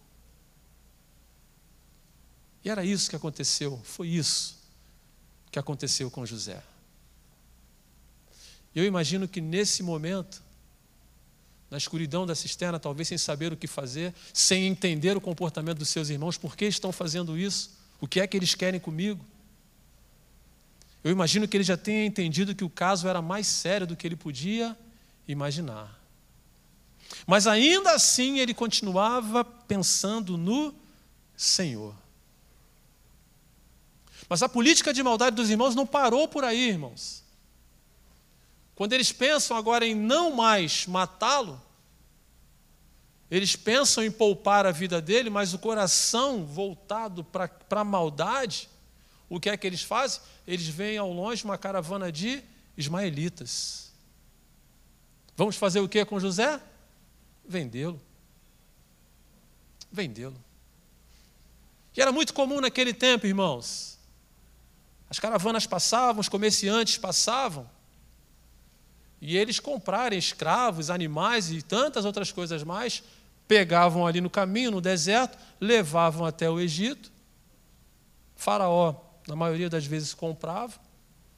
[2.64, 4.62] E era isso que aconteceu, foi isso
[5.50, 6.62] que aconteceu com José.
[8.74, 10.42] Eu imagino que nesse momento,
[11.70, 15.88] na escuridão da cisterna, talvez sem saber o que fazer, sem entender o comportamento dos
[15.88, 17.70] seus irmãos, por que estão fazendo isso?
[18.00, 19.24] O que é que eles querem comigo?
[21.02, 24.06] Eu imagino que ele já tenha entendido que o caso era mais sério do que
[24.06, 24.76] ele podia
[25.26, 26.00] imaginar.
[27.26, 30.74] Mas ainda assim ele continuava pensando no
[31.36, 31.94] Senhor.
[34.28, 37.22] Mas a política de maldade dos irmãos não parou por aí, irmãos.
[38.74, 41.60] Quando eles pensam agora em não mais matá-lo,
[43.30, 48.68] eles pensam em poupar a vida dele, mas o coração voltado para a maldade,
[49.32, 50.20] o que é que eles fazem?
[50.46, 52.42] Eles veem ao longe uma caravana de
[52.76, 53.90] ismaelitas.
[55.34, 56.60] Vamos fazer o que com José?
[57.42, 57.98] Vendê-lo.
[59.90, 60.36] Vendê-lo.
[61.96, 63.98] E era muito comum naquele tempo, irmãos.
[65.08, 67.66] As caravanas passavam, os comerciantes passavam,
[69.18, 73.02] e eles comprarem escravos, animais e tantas outras coisas mais,
[73.48, 77.10] pegavam ali no caminho, no deserto, levavam até o Egito.
[78.36, 80.74] Faraó, na maioria das vezes, comprava.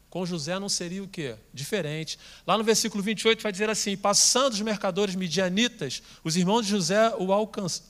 [0.08, 1.34] Com José não seria o quê?
[1.52, 2.18] Diferente.
[2.46, 7.12] Lá no versículo 28 vai dizer assim: Passando os mercadores midianitas, os irmãos de José
[7.18, 7.28] o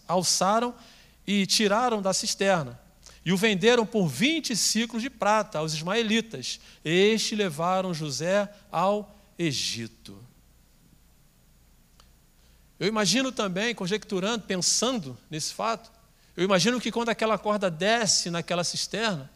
[0.08, 0.74] alçaram
[1.26, 2.80] e tiraram da cisterna.
[3.24, 6.60] E o venderam por 20 ciclos de prata aos ismaelitas.
[6.84, 10.18] Este levaram José ao Egito.
[12.78, 15.90] Eu imagino também, conjecturando, pensando nesse fato,
[16.36, 19.30] eu imagino que quando aquela corda desce naquela cisterna,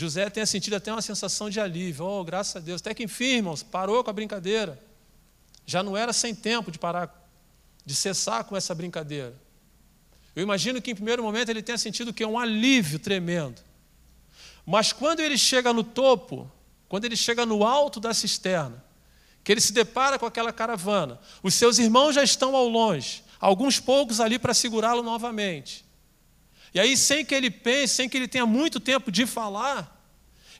[0.00, 2.06] José tenha sentido até uma sensação de alívio.
[2.06, 2.80] Oh, graças a Deus.
[2.80, 4.82] Até que enfim, irmãos, parou com a brincadeira.
[5.66, 7.28] Já não era sem tempo de parar,
[7.84, 9.34] de cessar com essa brincadeira.
[10.34, 13.60] Eu imagino que em primeiro momento ele tenha sentido que é um alívio tremendo.
[14.64, 16.50] Mas quando ele chega no topo,
[16.88, 18.82] quando ele chega no alto da cisterna,
[19.44, 23.78] que ele se depara com aquela caravana, os seus irmãos já estão ao longe, alguns
[23.78, 25.84] poucos ali para segurá-lo novamente.
[26.72, 30.00] E aí, sem que ele pense, sem que ele tenha muito tempo de falar,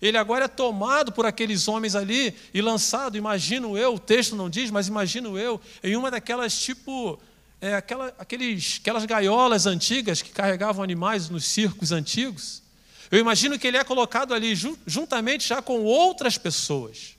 [0.00, 4.48] ele agora é tomado por aqueles homens ali e lançado, imagino eu, o texto não
[4.48, 7.20] diz, mas imagino eu, em uma daquelas tipo,
[7.60, 12.62] é, aquela, aqueles, aquelas gaiolas antigas que carregavam animais nos circos antigos.
[13.10, 14.54] Eu imagino que ele é colocado ali
[14.86, 17.16] juntamente já com outras pessoas.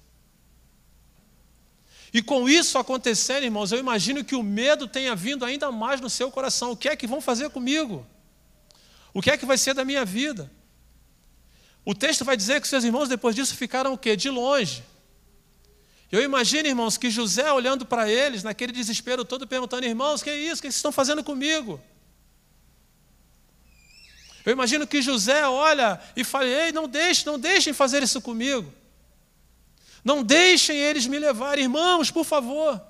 [2.13, 6.09] E com isso acontecendo, irmãos, eu imagino que o medo tenha vindo ainda mais no
[6.09, 6.71] seu coração.
[6.71, 8.05] O que é que vão fazer comigo?
[9.13, 10.51] O que é que vai ser da minha vida?
[11.83, 14.15] O texto vai dizer que seus irmãos depois disso ficaram o quê?
[14.15, 14.83] De longe.
[16.11, 20.35] Eu imagino, irmãos, que José olhando para eles, naquele desespero todo, perguntando: irmãos, que é
[20.35, 20.59] isso?
[20.59, 21.79] O que vocês estão fazendo comigo?
[24.45, 28.71] Eu imagino que José olha e fala: ei, não deixem, não deixem fazer isso comigo.
[30.03, 32.81] Não deixem eles me levar, irmãos, por favor.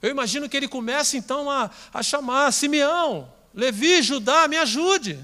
[0.00, 5.14] Eu imagino que ele começa então a, a chamar Simeão, Levi, Judá, me ajude.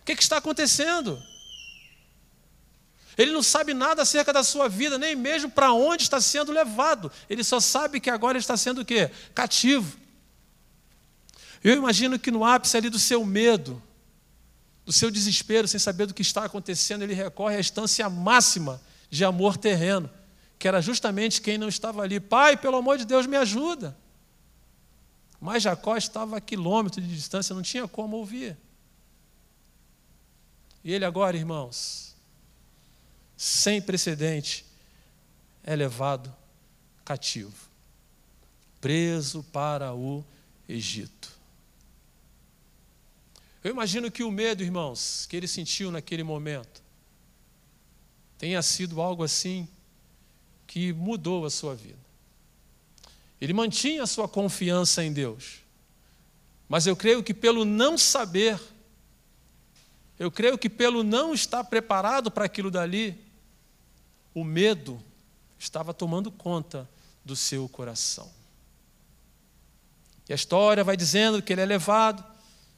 [0.00, 1.22] O que, que está acontecendo?
[3.16, 7.10] Ele não sabe nada acerca da sua vida, nem mesmo para onde está sendo levado.
[7.28, 9.10] Ele só sabe que agora está sendo o quê?
[9.34, 9.96] Cativo.
[11.62, 13.82] Eu imagino que no ápice ali do seu medo,
[14.86, 18.80] do seu desespero, sem saber do que está acontecendo, ele recorre à instância máxima
[19.10, 20.08] de amor terreno,
[20.58, 22.20] que era justamente quem não estava ali.
[22.20, 23.96] Pai, pelo amor de Deus, me ajuda.
[25.40, 28.56] Mas Jacó estava a quilômetros de distância, não tinha como ouvir.
[30.82, 32.16] E ele agora, irmãos,
[33.36, 34.64] sem precedente,
[35.62, 36.34] é levado
[37.04, 37.68] cativo,
[38.80, 40.24] preso para o
[40.68, 41.30] Egito.
[43.62, 46.82] Eu imagino que o medo, irmãos, que ele sentiu naquele momento,
[48.38, 49.68] tenha sido algo assim
[50.66, 52.07] que mudou a sua vida.
[53.40, 55.62] Ele mantinha a sua confiança em Deus.
[56.68, 58.60] Mas eu creio que pelo não saber,
[60.18, 63.18] eu creio que pelo não estar preparado para aquilo dali,
[64.34, 65.02] o medo
[65.58, 66.88] estava tomando conta
[67.24, 68.30] do seu coração.
[70.28, 72.22] E a história vai dizendo que ele é levado,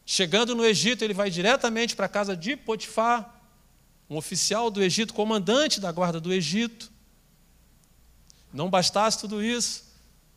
[0.07, 3.41] chegando no Egito, ele vai diretamente para a casa de Potifar,
[4.09, 6.91] um oficial do Egito, comandante da guarda do Egito.
[8.53, 9.90] Não bastasse tudo isso,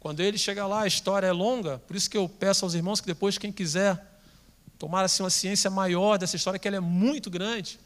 [0.04, 3.00] quando ele chega lá, a história é longa, por isso que eu peço aos irmãos
[3.00, 4.06] que depois, quem quiser
[4.78, 7.80] tomar assim, uma ciência maior dessa história, que ela é muito grande,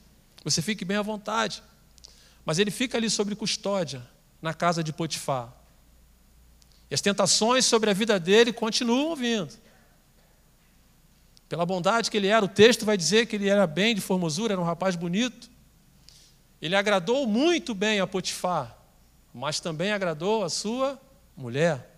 [0.43, 1.61] você fique bem à vontade.
[2.43, 4.01] Mas ele fica ali sobre custódia,
[4.41, 5.53] na casa de Potifar.
[6.89, 9.53] E as tentações sobre a vida dele continuam vindo.
[11.47, 14.53] Pela bondade que ele era, o texto vai dizer que ele era bem de formosura,
[14.53, 15.51] era um rapaz bonito.
[16.59, 18.75] Ele agradou muito bem a Potifar,
[19.31, 20.99] mas também agradou a sua
[21.35, 21.93] mulher.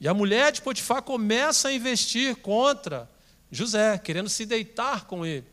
[0.00, 3.08] E a mulher de Potifar começa a investir contra
[3.50, 5.46] José, querendo se deitar com ele.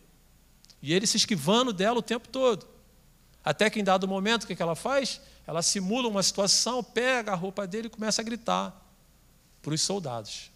[0.82, 2.66] E ele se esquivando dela o tempo todo.
[3.44, 5.20] Até que em dado momento, o que ela faz?
[5.46, 8.86] Ela simula uma situação, pega a roupa dele e começa a gritar
[9.62, 10.50] para os soldados.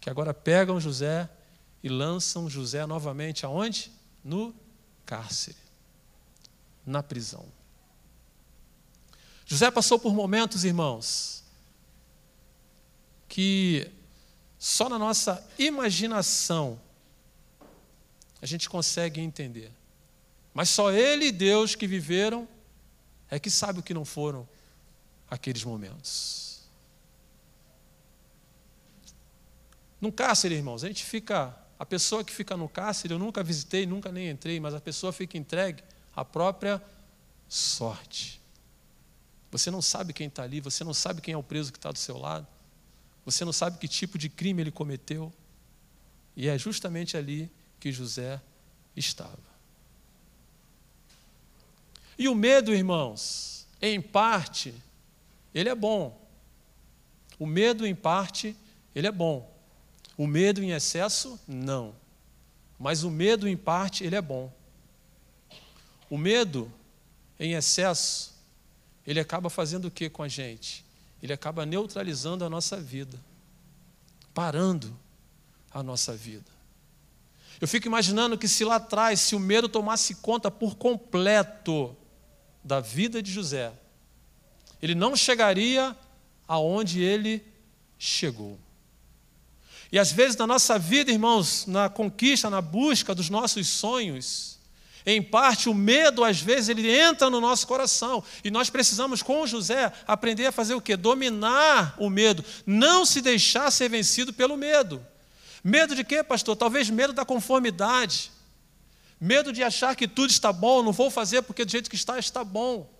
[0.00, 1.28] Que agora pegam José
[1.82, 3.92] e lançam José novamente aonde?
[4.22, 4.54] No
[5.04, 5.56] cárcere,
[6.86, 7.44] na prisão.
[9.44, 11.43] José passou por momentos, irmãos,
[13.34, 13.90] que
[14.56, 16.80] só na nossa imaginação
[18.40, 19.72] a gente consegue entender.
[20.52, 22.46] Mas só Ele e Deus que viveram
[23.28, 24.48] é que sabe o que não foram
[25.28, 26.60] aqueles momentos.
[30.00, 31.58] Num cárcere, irmãos, a gente fica.
[31.76, 35.12] A pessoa que fica no cárcere, eu nunca visitei, nunca nem entrei, mas a pessoa
[35.12, 35.82] fica entregue
[36.14, 36.80] à própria
[37.48, 38.40] sorte.
[39.50, 41.90] Você não sabe quem está ali, você não sabe quem é o preso que está
[41.90, 42.46] do seu lado,
[43.24, 45.32] você não sabe que tipo de crime ele cometeu.
[46.36, 47.50] E é justamente ali
[47.80, 48.40] que José
[48.96, 49.54] estava.
[52.18, 54.74] E o medo, irmãos, em parte,
[55.54, 56.20] ele é bom.
[57.38, 58.56] O medo, em parte,
[58.94, 59.50] ele é bom.
[60.16, 61.94] O medo em excesso, não.
[62.78, 64.52] Mas o medo, em parte, ele é bom.
[66.08, 66.70] O medo
[67.38, 68.34] em excesso,
[69.06, 70.84] ele acaba fazendo o que com a gente?
[71.24, 73.18] Ele acaba neutralizando a nossa vida,
[74.34, 74.94] parando
[75.70, 76.44] a nossa vida.
[77.58, 81.96] Eu fico imaginando que se lá atrás, se o medo tomasse conta por completo
[82.62, 83.72] da vida de José,
[84.82, 85.96] ele não chegaria
[86.46, 87.42] aonde ele
[87.98, 88.58] chegou.
[89.90, 94.58] E às vezes na nossa vida, irmãos, na conquista, na busca dos nossos sonhos,
[95.06, 99.46] em parte o medo às vezes ele entra no nosso coração e nós precisamos com
[99.46, 100.96] José aprender a fazer o que?
[100.96, 105.04] Dominar o medo, não se deixar ser vencido pelo medo.
[105.62, 106.56] Medo de quê, pastor?
[106.56, 108.30] Talvez medo da conformidade.
[109.20, 112.18] Medo de achar que tudo está bom, não vou fazer porque do jeito que está
[112.18, 112.90] está bom.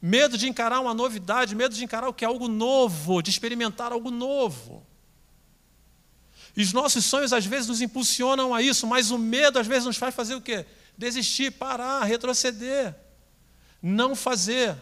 [0.00, 3.92] Medo de encarar uma novidade, medo de encarar o que é algo novo, de experimentar
[3.92, 4.86] algo novo.
[6.56, 9.84] E os nossos sonhos às vezes nos impulsionam a isso, mas o medo às vezes
[9.84, 10.66] nos faz fazer o quê?
[10.96, 12.94] Desistir, parar, retroceder,
[13.82, 14.76] não fazer.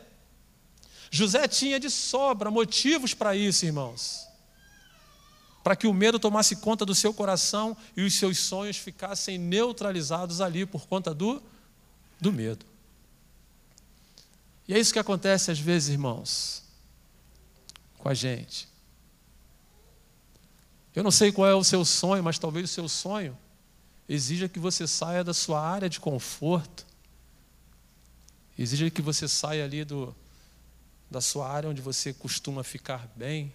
[1.11, 4.27] José tinha de sobra motivos para isso, irmãos.
[5.63, 10.41] Para que o medo tomasse conta do seu coração e os seus sonhos ficassem neutralizados
[10.41, 11.43] ali por conta do,
[12.21, 12.65] do medo.
[14.67, 16.63] E é isso que acontece às vezes, irmãos,
[17.99, 18.69] com a gente.
[20.95, 23.37] Eu não sei qual é o seu sonho, mas talvez o seu sonho
[24.13, 26.85] exija que você saia da sua área de conforto,
[28.59, 30.15] exija que você saia ali do,
[31.09, 33.55] da sua área onde você costuma ficar bem,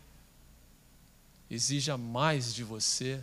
[1.51, 3.21] exija mais de você,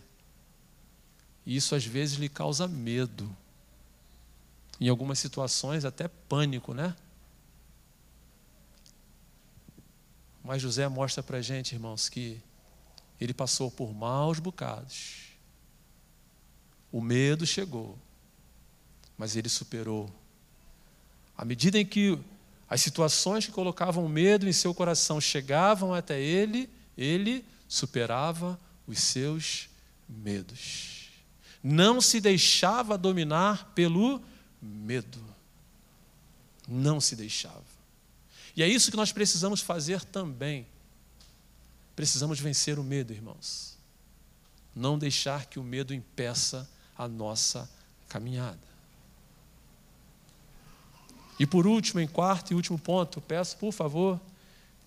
[1.46, 3.34] e isso às vezes lhe causa medo,
[4.78, 6.94] em algumas situações até pânico, né?
[10.44, 12.38] Mas José mostra para gente, irmãos, que
[13.18, 15.31] ele passou por maus bocados.
[16.92, 17.98] O medo chegou,
[19.16, 20.12] mas ele superou.
[21.36, 22.18] À medida em que
[22.68, 29.68] as situações que colocavam medo em seu coração chegavam até ele, ele superava os seus
[30.08, 31.08] medos.
[31.62, 34.22] Não se deixava dominar pelo
[34.60, 35.18] medo.
[36.68, 37.62] Não se deixava.
[38.54, 40.66] E é isso que nós precisamos fazer também.
[41.96, 43.78] Precisamos vencer o medo, irmãos.
[44.74, 46.68] Não deixar que o medo impeça
[47.04, 47.68] a nossa
[48.08, 48.58] caminhada.
[51.38, 54.20] E por último, em quarto e último ponto, peço, por favor,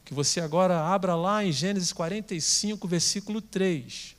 [0.06, 4.16] que você agora abra lá em Gênesis 45, versículo 3.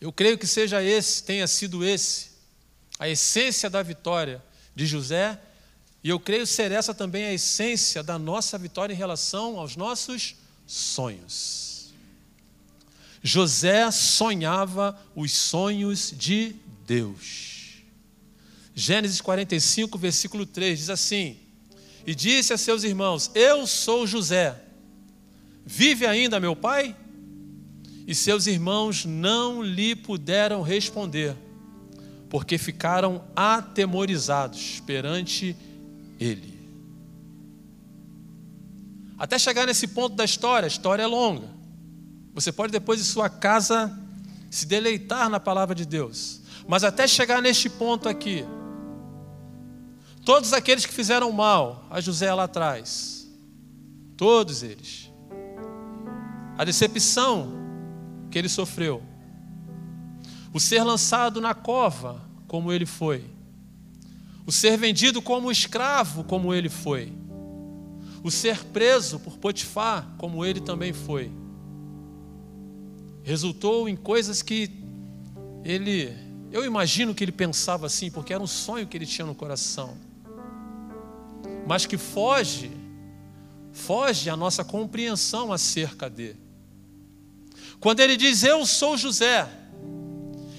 [0.00, 2.32] Eu creio que seja esse, tenha sido esse,
[2.98, 4.44] a essência da vitória
[4.74, 5.40] de José,
[6.04, 10.36] e eu creio ser essa também a essência da nossa vitória em relação aos nossos
[10.66, 11.94] sonhos.
[13.22, 17.82] José sonhava os sonhos de Deus.
[18.74, 21.38] Gênesis 45, versículo 3 diz assim:
[22.06, 24.62] E disse a seus irmãos: Eu sou José.
[25.64, 26.94] Vive ainda meu pai?
[28.06, 31.34] E seus irmãos não lhe puderam responder,
[32.28, 35.56] porque ficaram atemorizados perante
[36.24, 36.54] ele.
[39.18, 41.48] Até chegar nesse ponto da história, a história é longa.
[42.34, 43.96] Você pode depois de sua casa
[44.50, 46.40] se deleitar na palavra de Deus.
[46.66, 48.44] Mas até chegar neste ponto aqui,
[50.24, 53.28] todos aqueles que fizeram mal a José lá atrás,
[54.16, 55.10] todos eles,
[56.56, 57.52] a decepção
[58.30, 59.02] que ele sofreu,
[60.52, 63.24] o ser lançado na cova, como ele foi,
[64.46, 67.12] o ser vendido como escravo, como ele foi,
[68.22, 71.30] o ser preso por Potifar, como ele também foi,
[73.22, 74.70] resultou em coisas que
[75.64, 76.14] ele,
[76.52, 79.96] eu imagino que ele pensava assim, porque era um sonho que ele tinha no coração,
[81.66, 82.70] mas que foge,
[83.72, 86.38] foge a nossa compreensão acerca dele.
[87.80, 89.48] Quando ele diz eu sou José,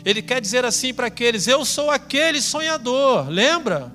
[0.05, 3.91] ele quer dizer assim para aqueles: eu sou aquele sonhador, lembra?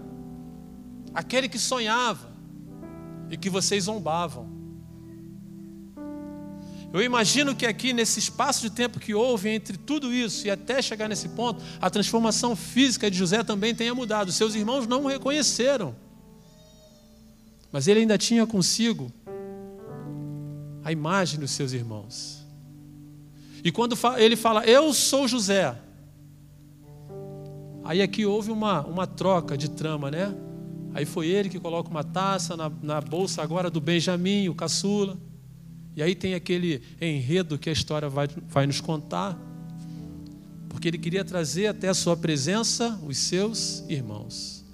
[1.14, 2.28] Aquele que sonhava
[3.30, 4.50] e que vocês zombavam.
[6.92, 10.82] Eu imagino que aqui, nesse espaço de tempo que houve entre tudo isso e até
[10.82, 14.32] chegar nesse ponto, a transformação física de José também tenha mudado.
[14.32, 15.94] Seus irmãos não o reconheceram.
[17.70, 19.12] Mas ele ainda tinha consigo
[20.82, 22.44] a imagem dos seus irmãos.
[23.62, 25.78] E quando ele fala, Eu sou José.
[27.90, 30.32] Aí aqui houve uma, uma troca de trama, né?
[30.94, 35.18] Aí foi ele que coloca uma taça na, na bolsa agora do Benjamim, o caçula.
[35.96, 39.36] E aí tem aquele enredo que a história vai, vai nos contar.
[40.68, 44.64] Porque ele queria trazer até a sua presença os seus irmãos.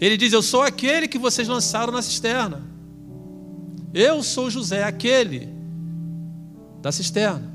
[0.00, 2.66] Ele diz: Eu sou aquele que vocês lançaram na cisterna.
[3.94, 5.48] Eu sou José, aquele
[6.82, 7.48] da cisterna.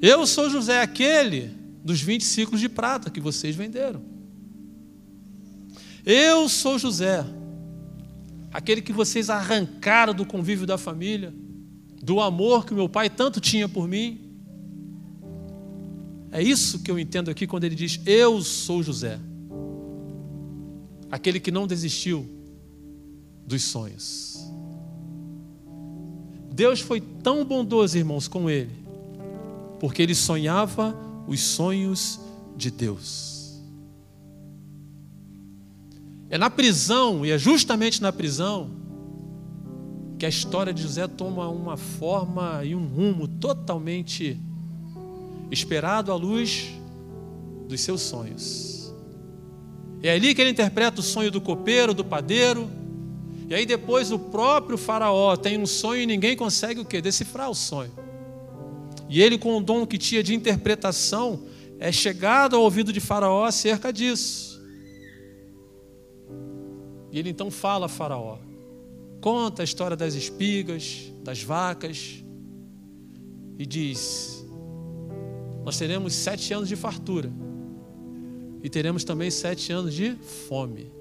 [0.00, 4.02] Eu sou José, aquele dos 20 ciclos de prata que vocês venderam.
[6.04, 7.24] Eu sou José,
[8.52, 11.34] aquele que vocês arrancaram do convívio da família,
[12.02, 14.20] do amor que meu pai tanto tinha por mim.
[16.30, 19.18] É isso que eu entendo aqui quando ele diz: Eu sou José,
[21.10, 22.26] aquele que não desistiu
[23.46, 24.38] dos sonhos.
[26.52, 28.72] Deus foi tão bondoso, irmãos, com ele,
[29.78, 30.94] porque ele sonhava
[31.28, 32.18] os sonhos
[32.56, 33.60] de Deus.
[36.30, 38.70] É na prisão, e é justamente na prisão,
[40.18, 44.40] que a história de José toma uma forma e um rumo totalmente
[45.50, 46.70] esperado à luz
[47.68, 48.92] dos seus sonhos.
[50.02, 52.68] É ali que ele interpreta o sonho do copeiro, do padeiro,
[53.48, 57.00] e aí depois o próprio faraó tem um sonho e ninguém consegue o que?
[57.00, 58.07] Decifrar o sonho.
[59.08, 61.44] E ele, com o dom que tinha de interpretação,
[61.78, 64.58] é chegado ao ouvido de faraó acerca disso.
[67.10, 68.38] E ele então fala a Faraó,
[69.20, 72.22] conta a história das espigas, das vacas,
[73.58, 74.46] e diz:
[75.64, 77.32] Nós teremos sete anos de fartura,
[78.62, 80.16] e teremos também sete anos de
[80.48, 80.92] fome,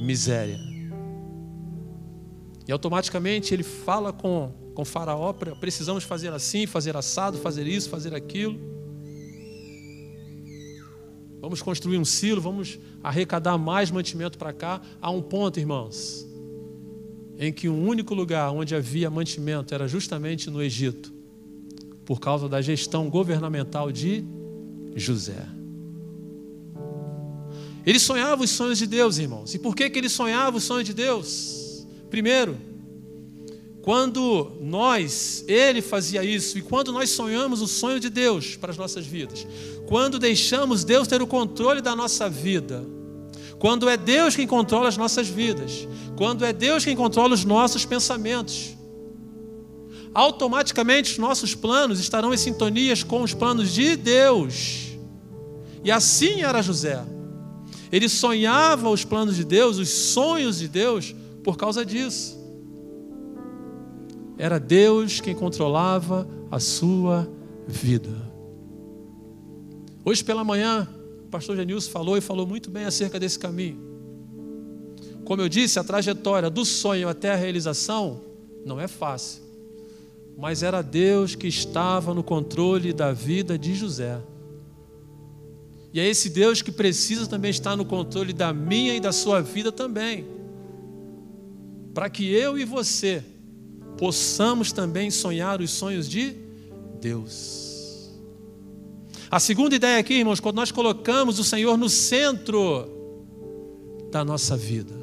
[0.00, 0.58] miséria.
[2.66, 8.14] E automaticamente ele fala com, com Faraó: precisamos fazer assim, fazer assado, fazer isso, fazer
[8.14, 8.60] aquilo.
[11.40, 14.80] Vamos construir um silo, vamos arrecadar mais mantimento para cá.
[15.00, 16.26] Há um ponto, irmãos,
[17.38, 21.12] em que o um único lugar onde havia mantimento era justamente no Egito,
[22.04, 24.24] por causa da gestão governamental de
[24.94, 25.46] José.
[27.86, 29.54] Ele sonhava os sonhos de Deus, irmãos.
[29.54, 31.86] E por que, que ele sonhava os sonhos de Deus?
[32.10, 32.56] Primeiro,
[33.86, 38.76] quando nós, ele fazia isso, e quando nós sonhamos o sonho de Deus para as
[38.76, 39.46] nossas vidas,
[39.86, 42.84] quando deixamos Deus ter o controle da nossa vida,
[43.60, 47.84] quando é Deus quem controla as nossas vidas, quando é Deus quem controla os nossos
[47.84, 48.76] pensamentos,
[50.12, 54.96] automaticamente os nossos planos estarão em sintonias com os planos de Deus.
[55.84, 57.04] E assim era José.
[57.92, 61.14] Ele sonhava os planos de Deus, os sonhos de Deus,
[61.44, 62.35] por causa disso.
[64.38, 67.28] Era Deus quem controlava a sua
[67.66, 68.10] vida.
[70.04, 70.88] Hoje pela manhã,
[71.24, 73.80] o pastor Genilson falou e falou muito bem acerca desse caminho.
[75.24, 78.20] Como eu disse, a trajetória do sonho até a realização
[78.64, 79.42] não é fácil.
[80.36, 84.20] Mas era Deus que estava no controle da vida de José.
[85.92, 89.40] E é esse Deus que precisa também estar no controle da minha e da sua
[89.40, 90.26] vida também.
[91.94, 93.24] Para que eu e você
[93.98, 96.36] possamos também sonhar os sonhos de
[97.00, 97.66] Deus.
[99.30, 102.88] A segunda ideia aqui, irmãos, quando nós colocamos o Senhor no centro
[104.10, 104.94] da nossa vida.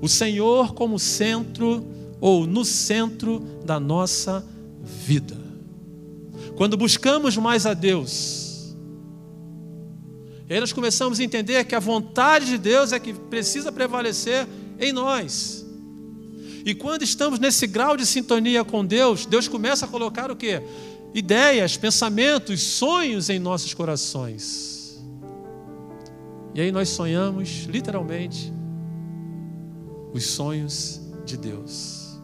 [0.00, 1.84] O Senhor como centro
[2.20, 4.44] ou no centro da nossa
[4.82, 5.36] vida.
[6.56, 8.74] Quando buscamos mais a Deus,
[10.48, 14.48] aí nós começamos a entender que a vontade de Deus é que precisa prevalecer
[14.80, 15.55] em nós.
[16.66, 20.60] E quando estamos nesse grau de sintonia com Deus, Deus começa a colocar o que?
[21.14, 25.00] Ideias, pensamentos, sonhos em nossos corações.
[26.52, 28.52] E aí nós sonhamos, literalmente,
[30.12, 32.18] os sonhos de Deus.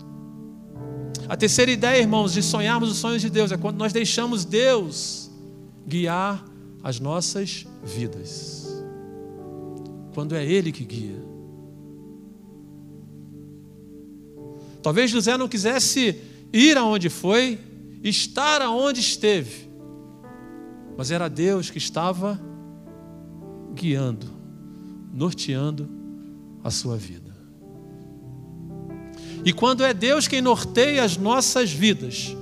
[1.28, 5.30] A terceira ideia, irmãos, de sonharmos os sonhos de Deus é quando nós deixamos Deus
[5.86, 6.44] guiar
[6.82, 8.66] as nossas vidas.
[10.12, 11.31] Quando é Ele que guia.
[14.82, 16.20] Talvez José não quisesse
[16.52, 17.58] ir aonde foi,
[18.02, 19.68] estar aonde esteve,
[20.96, 22.40] mas era Deus que estava
[23.74, 24.26] guiando,
[25.12, 25.88] norteando
[26.64, 27.32] a sua vida.
[29.44, 32.36] E quando é Deus quem norteia as nossas vidas,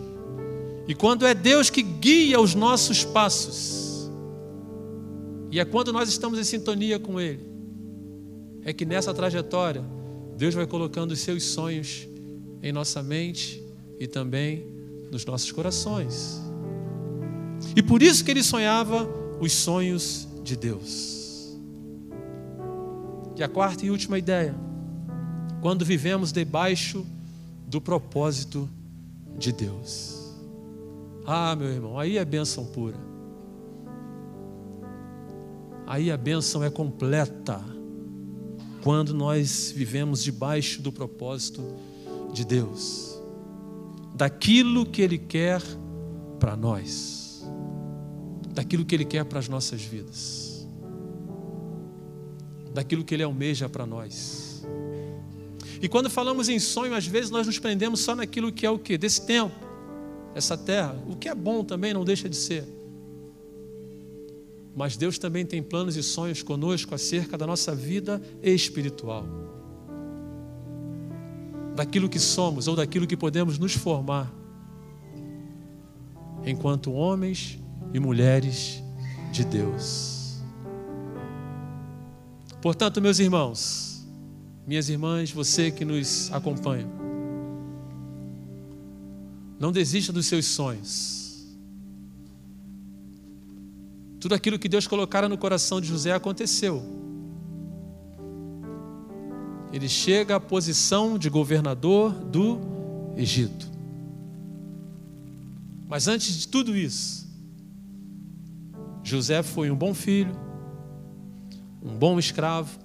[0.88, 4.10] e quando é Deus que guia os nossos passos,
[5.50, 7.48] e é quando nós estamos em sintonia com Ele,
[8.64, 9.84] é que nessa trajetória,
[10.36, 12.06] Deus vai colocando os seus sonhos
[12.62, 13.62] em nossa mente
[13.98, 14.66] e também
[15.10, 16.40] nos nossos corações.
[17.74, 19.08] E por isso que ele sonhava
[19.40, 21.58] os sonhos de Deus.
[23.36, 24.54] E a quarta e última ideia,
[25.60, 27.06] quando vivemos debaixo
[27.66, 28.68] do propósito
[29.38, 30.18] de Deus.
[31.24, 32.98] Ah, meu irmão, aí é bênção pura.
[35.86, 37.60] Aí a bênção é completa
[38.82, 41.62] quando nós vivemos debaixo do propósito
[42.32, 43.20] de Deus,
[44.14, 45.62] daquilo que Ele quer
[46.38, 47.44] para nós,
[48.52, 50.66] daquilo que Ele quer para as nossas vidas,
[52.72, 54.64] daquilo que Ele almeja para nós.
[55.82, 58.78] E quando falamos em sonho, às vezes nós nos prendemos só naquilo que é o
[58.78, 58.98] que?
[58.98, 59.54] Desse tempo,
[60.34, 60.94] essa terra.
[61.08, 62.64] O que é bom também não deixa de ser.
[64.74, 69.26] Mas Deus também tem planos e sonhos conosco acerca da nossa vida espiritual.
[71.80, 74.30] Daquilo que somos ou daquilo que podemos nos formar
[76.44, 77.58] enquanto homens
[77.94, 78.82] e mulheres
[79.32, 80.42] de Deus.
[82.60, 84.06] Portanto, meus irmãos,
[84.66, 86.86] minhas irmãs, você que nos acompanha,
[89.58, 91.46] não desista dos seus sonhos.
[94.20, 96.82] Tudo aquilo que Deus colocara no coração de José aconteceu.
[99.72, 102.58] Ele chega à posição de governador do
[103.16, 103.70] Egito.
[105.88, 107.28] Mas antes de tudo isso,
[109.02, 110.32] José foi um bom filho,
[111.82, 112.78] um bom escravo,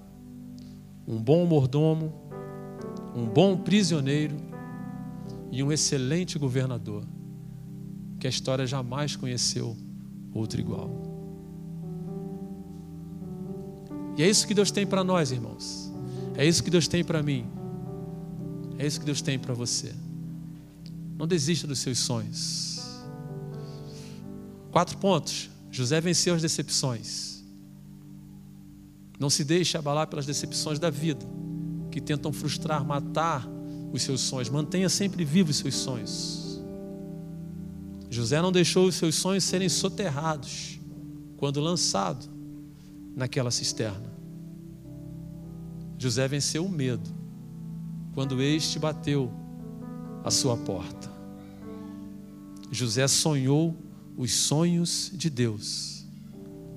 [1.06, 2.12] um bom mordomo,
[3.14, 4.36] um bom prisioneiro
[5.52, 7.04] e um excelente governador,
[8.18, 9.76] que a história jamais conheceu
[10.34, 10.90] outro igual.
[14.16, 15.85] E é isso que Deus tem para nós, irmãos.
[16.36, 17.46] É isso que Deus tem para mim.
[18.78, 19.94] É isso que Deus tem para você.
[21.16, 22.80] Não desista dos seus sonhos.
[24.70, 25.50] Quatro pontos.
[25.70, 27.42] José venceu as decepções.
[29.18, 31.24] Não se deixe abalar pelas decepções da vida,
[31.90, 33.48] que tentam frustrar, matar
[33.92, 34.50] os seus sonhos.
[34.50, 36.60] Mantenha sempre vivos os seus sonhos.
[38.10, 40.78] José não deixou os seus sonhos serem soterrados
[41.36, 42.26] quando lançado
[43.14, 44.15] naquela cisterna.
[45.98, 47.08] José venceu o medo
[48.14, 49.30] quando este bateu
[50.24, 51.10] a sua porta.
[52.70, 53.76] José sonhou
[54.16, 56.04] os sonhos de Deus,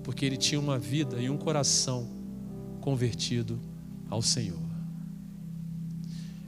[0.03, 2.07] porque ele tinha uma vida e um coração
[2.81, 3.59] convertido
[4.09, 4.59] ao Senhor.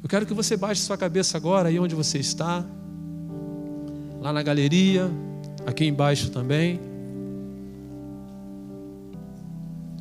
[0.04, 2.66] Eu quero que você baixe sua cabeça agora, aí onde você está,
[4.20, 5.10] lá na galeria,
[5.66, 6.80] aqui embaixo também.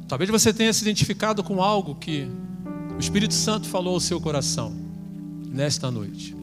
[0.09, 2.29] Talvez você tenha se identificado com algo que
[3.01, 4.77] o Espírito Santo falou ao seu coração
[5.49, 6.37] nesta noite.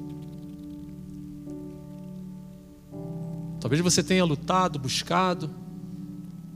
[3.60, 5.52] Talvez você tenha lutado, buscado,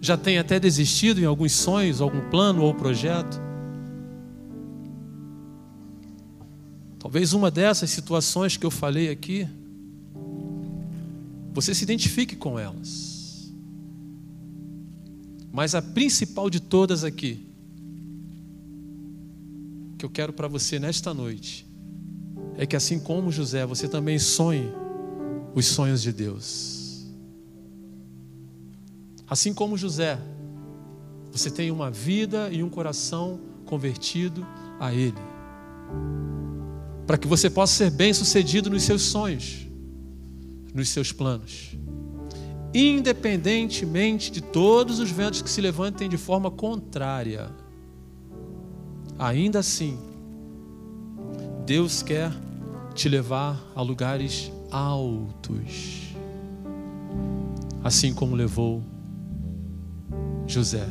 [0.01, 3.39] já tenha até desistido em alguns sonhos, algum plano ou projeto.
[6.97, 9.47] Talvez uma dessas situações que eu falei aqui,
[11.53, 13.53] você se identifique com elas.
[15.53, 17.50] Mas a principal de todas aqui,
[20.01, 21.63] que eu quero para você nesta noite,
[22.57, 24.67] é que assim como José, você também sonhe
[25.53, 27.05] os sonhos de Deus.
[29.27, 30.17] Assim como José,
[31.31, 34.43] você tem uma vida e um coração convertido
[34.79, 35.21] a Ele,
[37.05, 39.67] para que você possa ser bem sucedido nos seus sonhos,
[40.73, 41.77] nos seus planos
[42.73, 47.51] independentemente de todos os ventos que se levantem de forma contrária.
[49.21, 49.99] Ainda assim,
[51.63, 52.33] Deus quer
[52.95, 56.15] te levar a lugares altos,
[57.83, 58.81] assim como levou
[60.47, 60.87] José.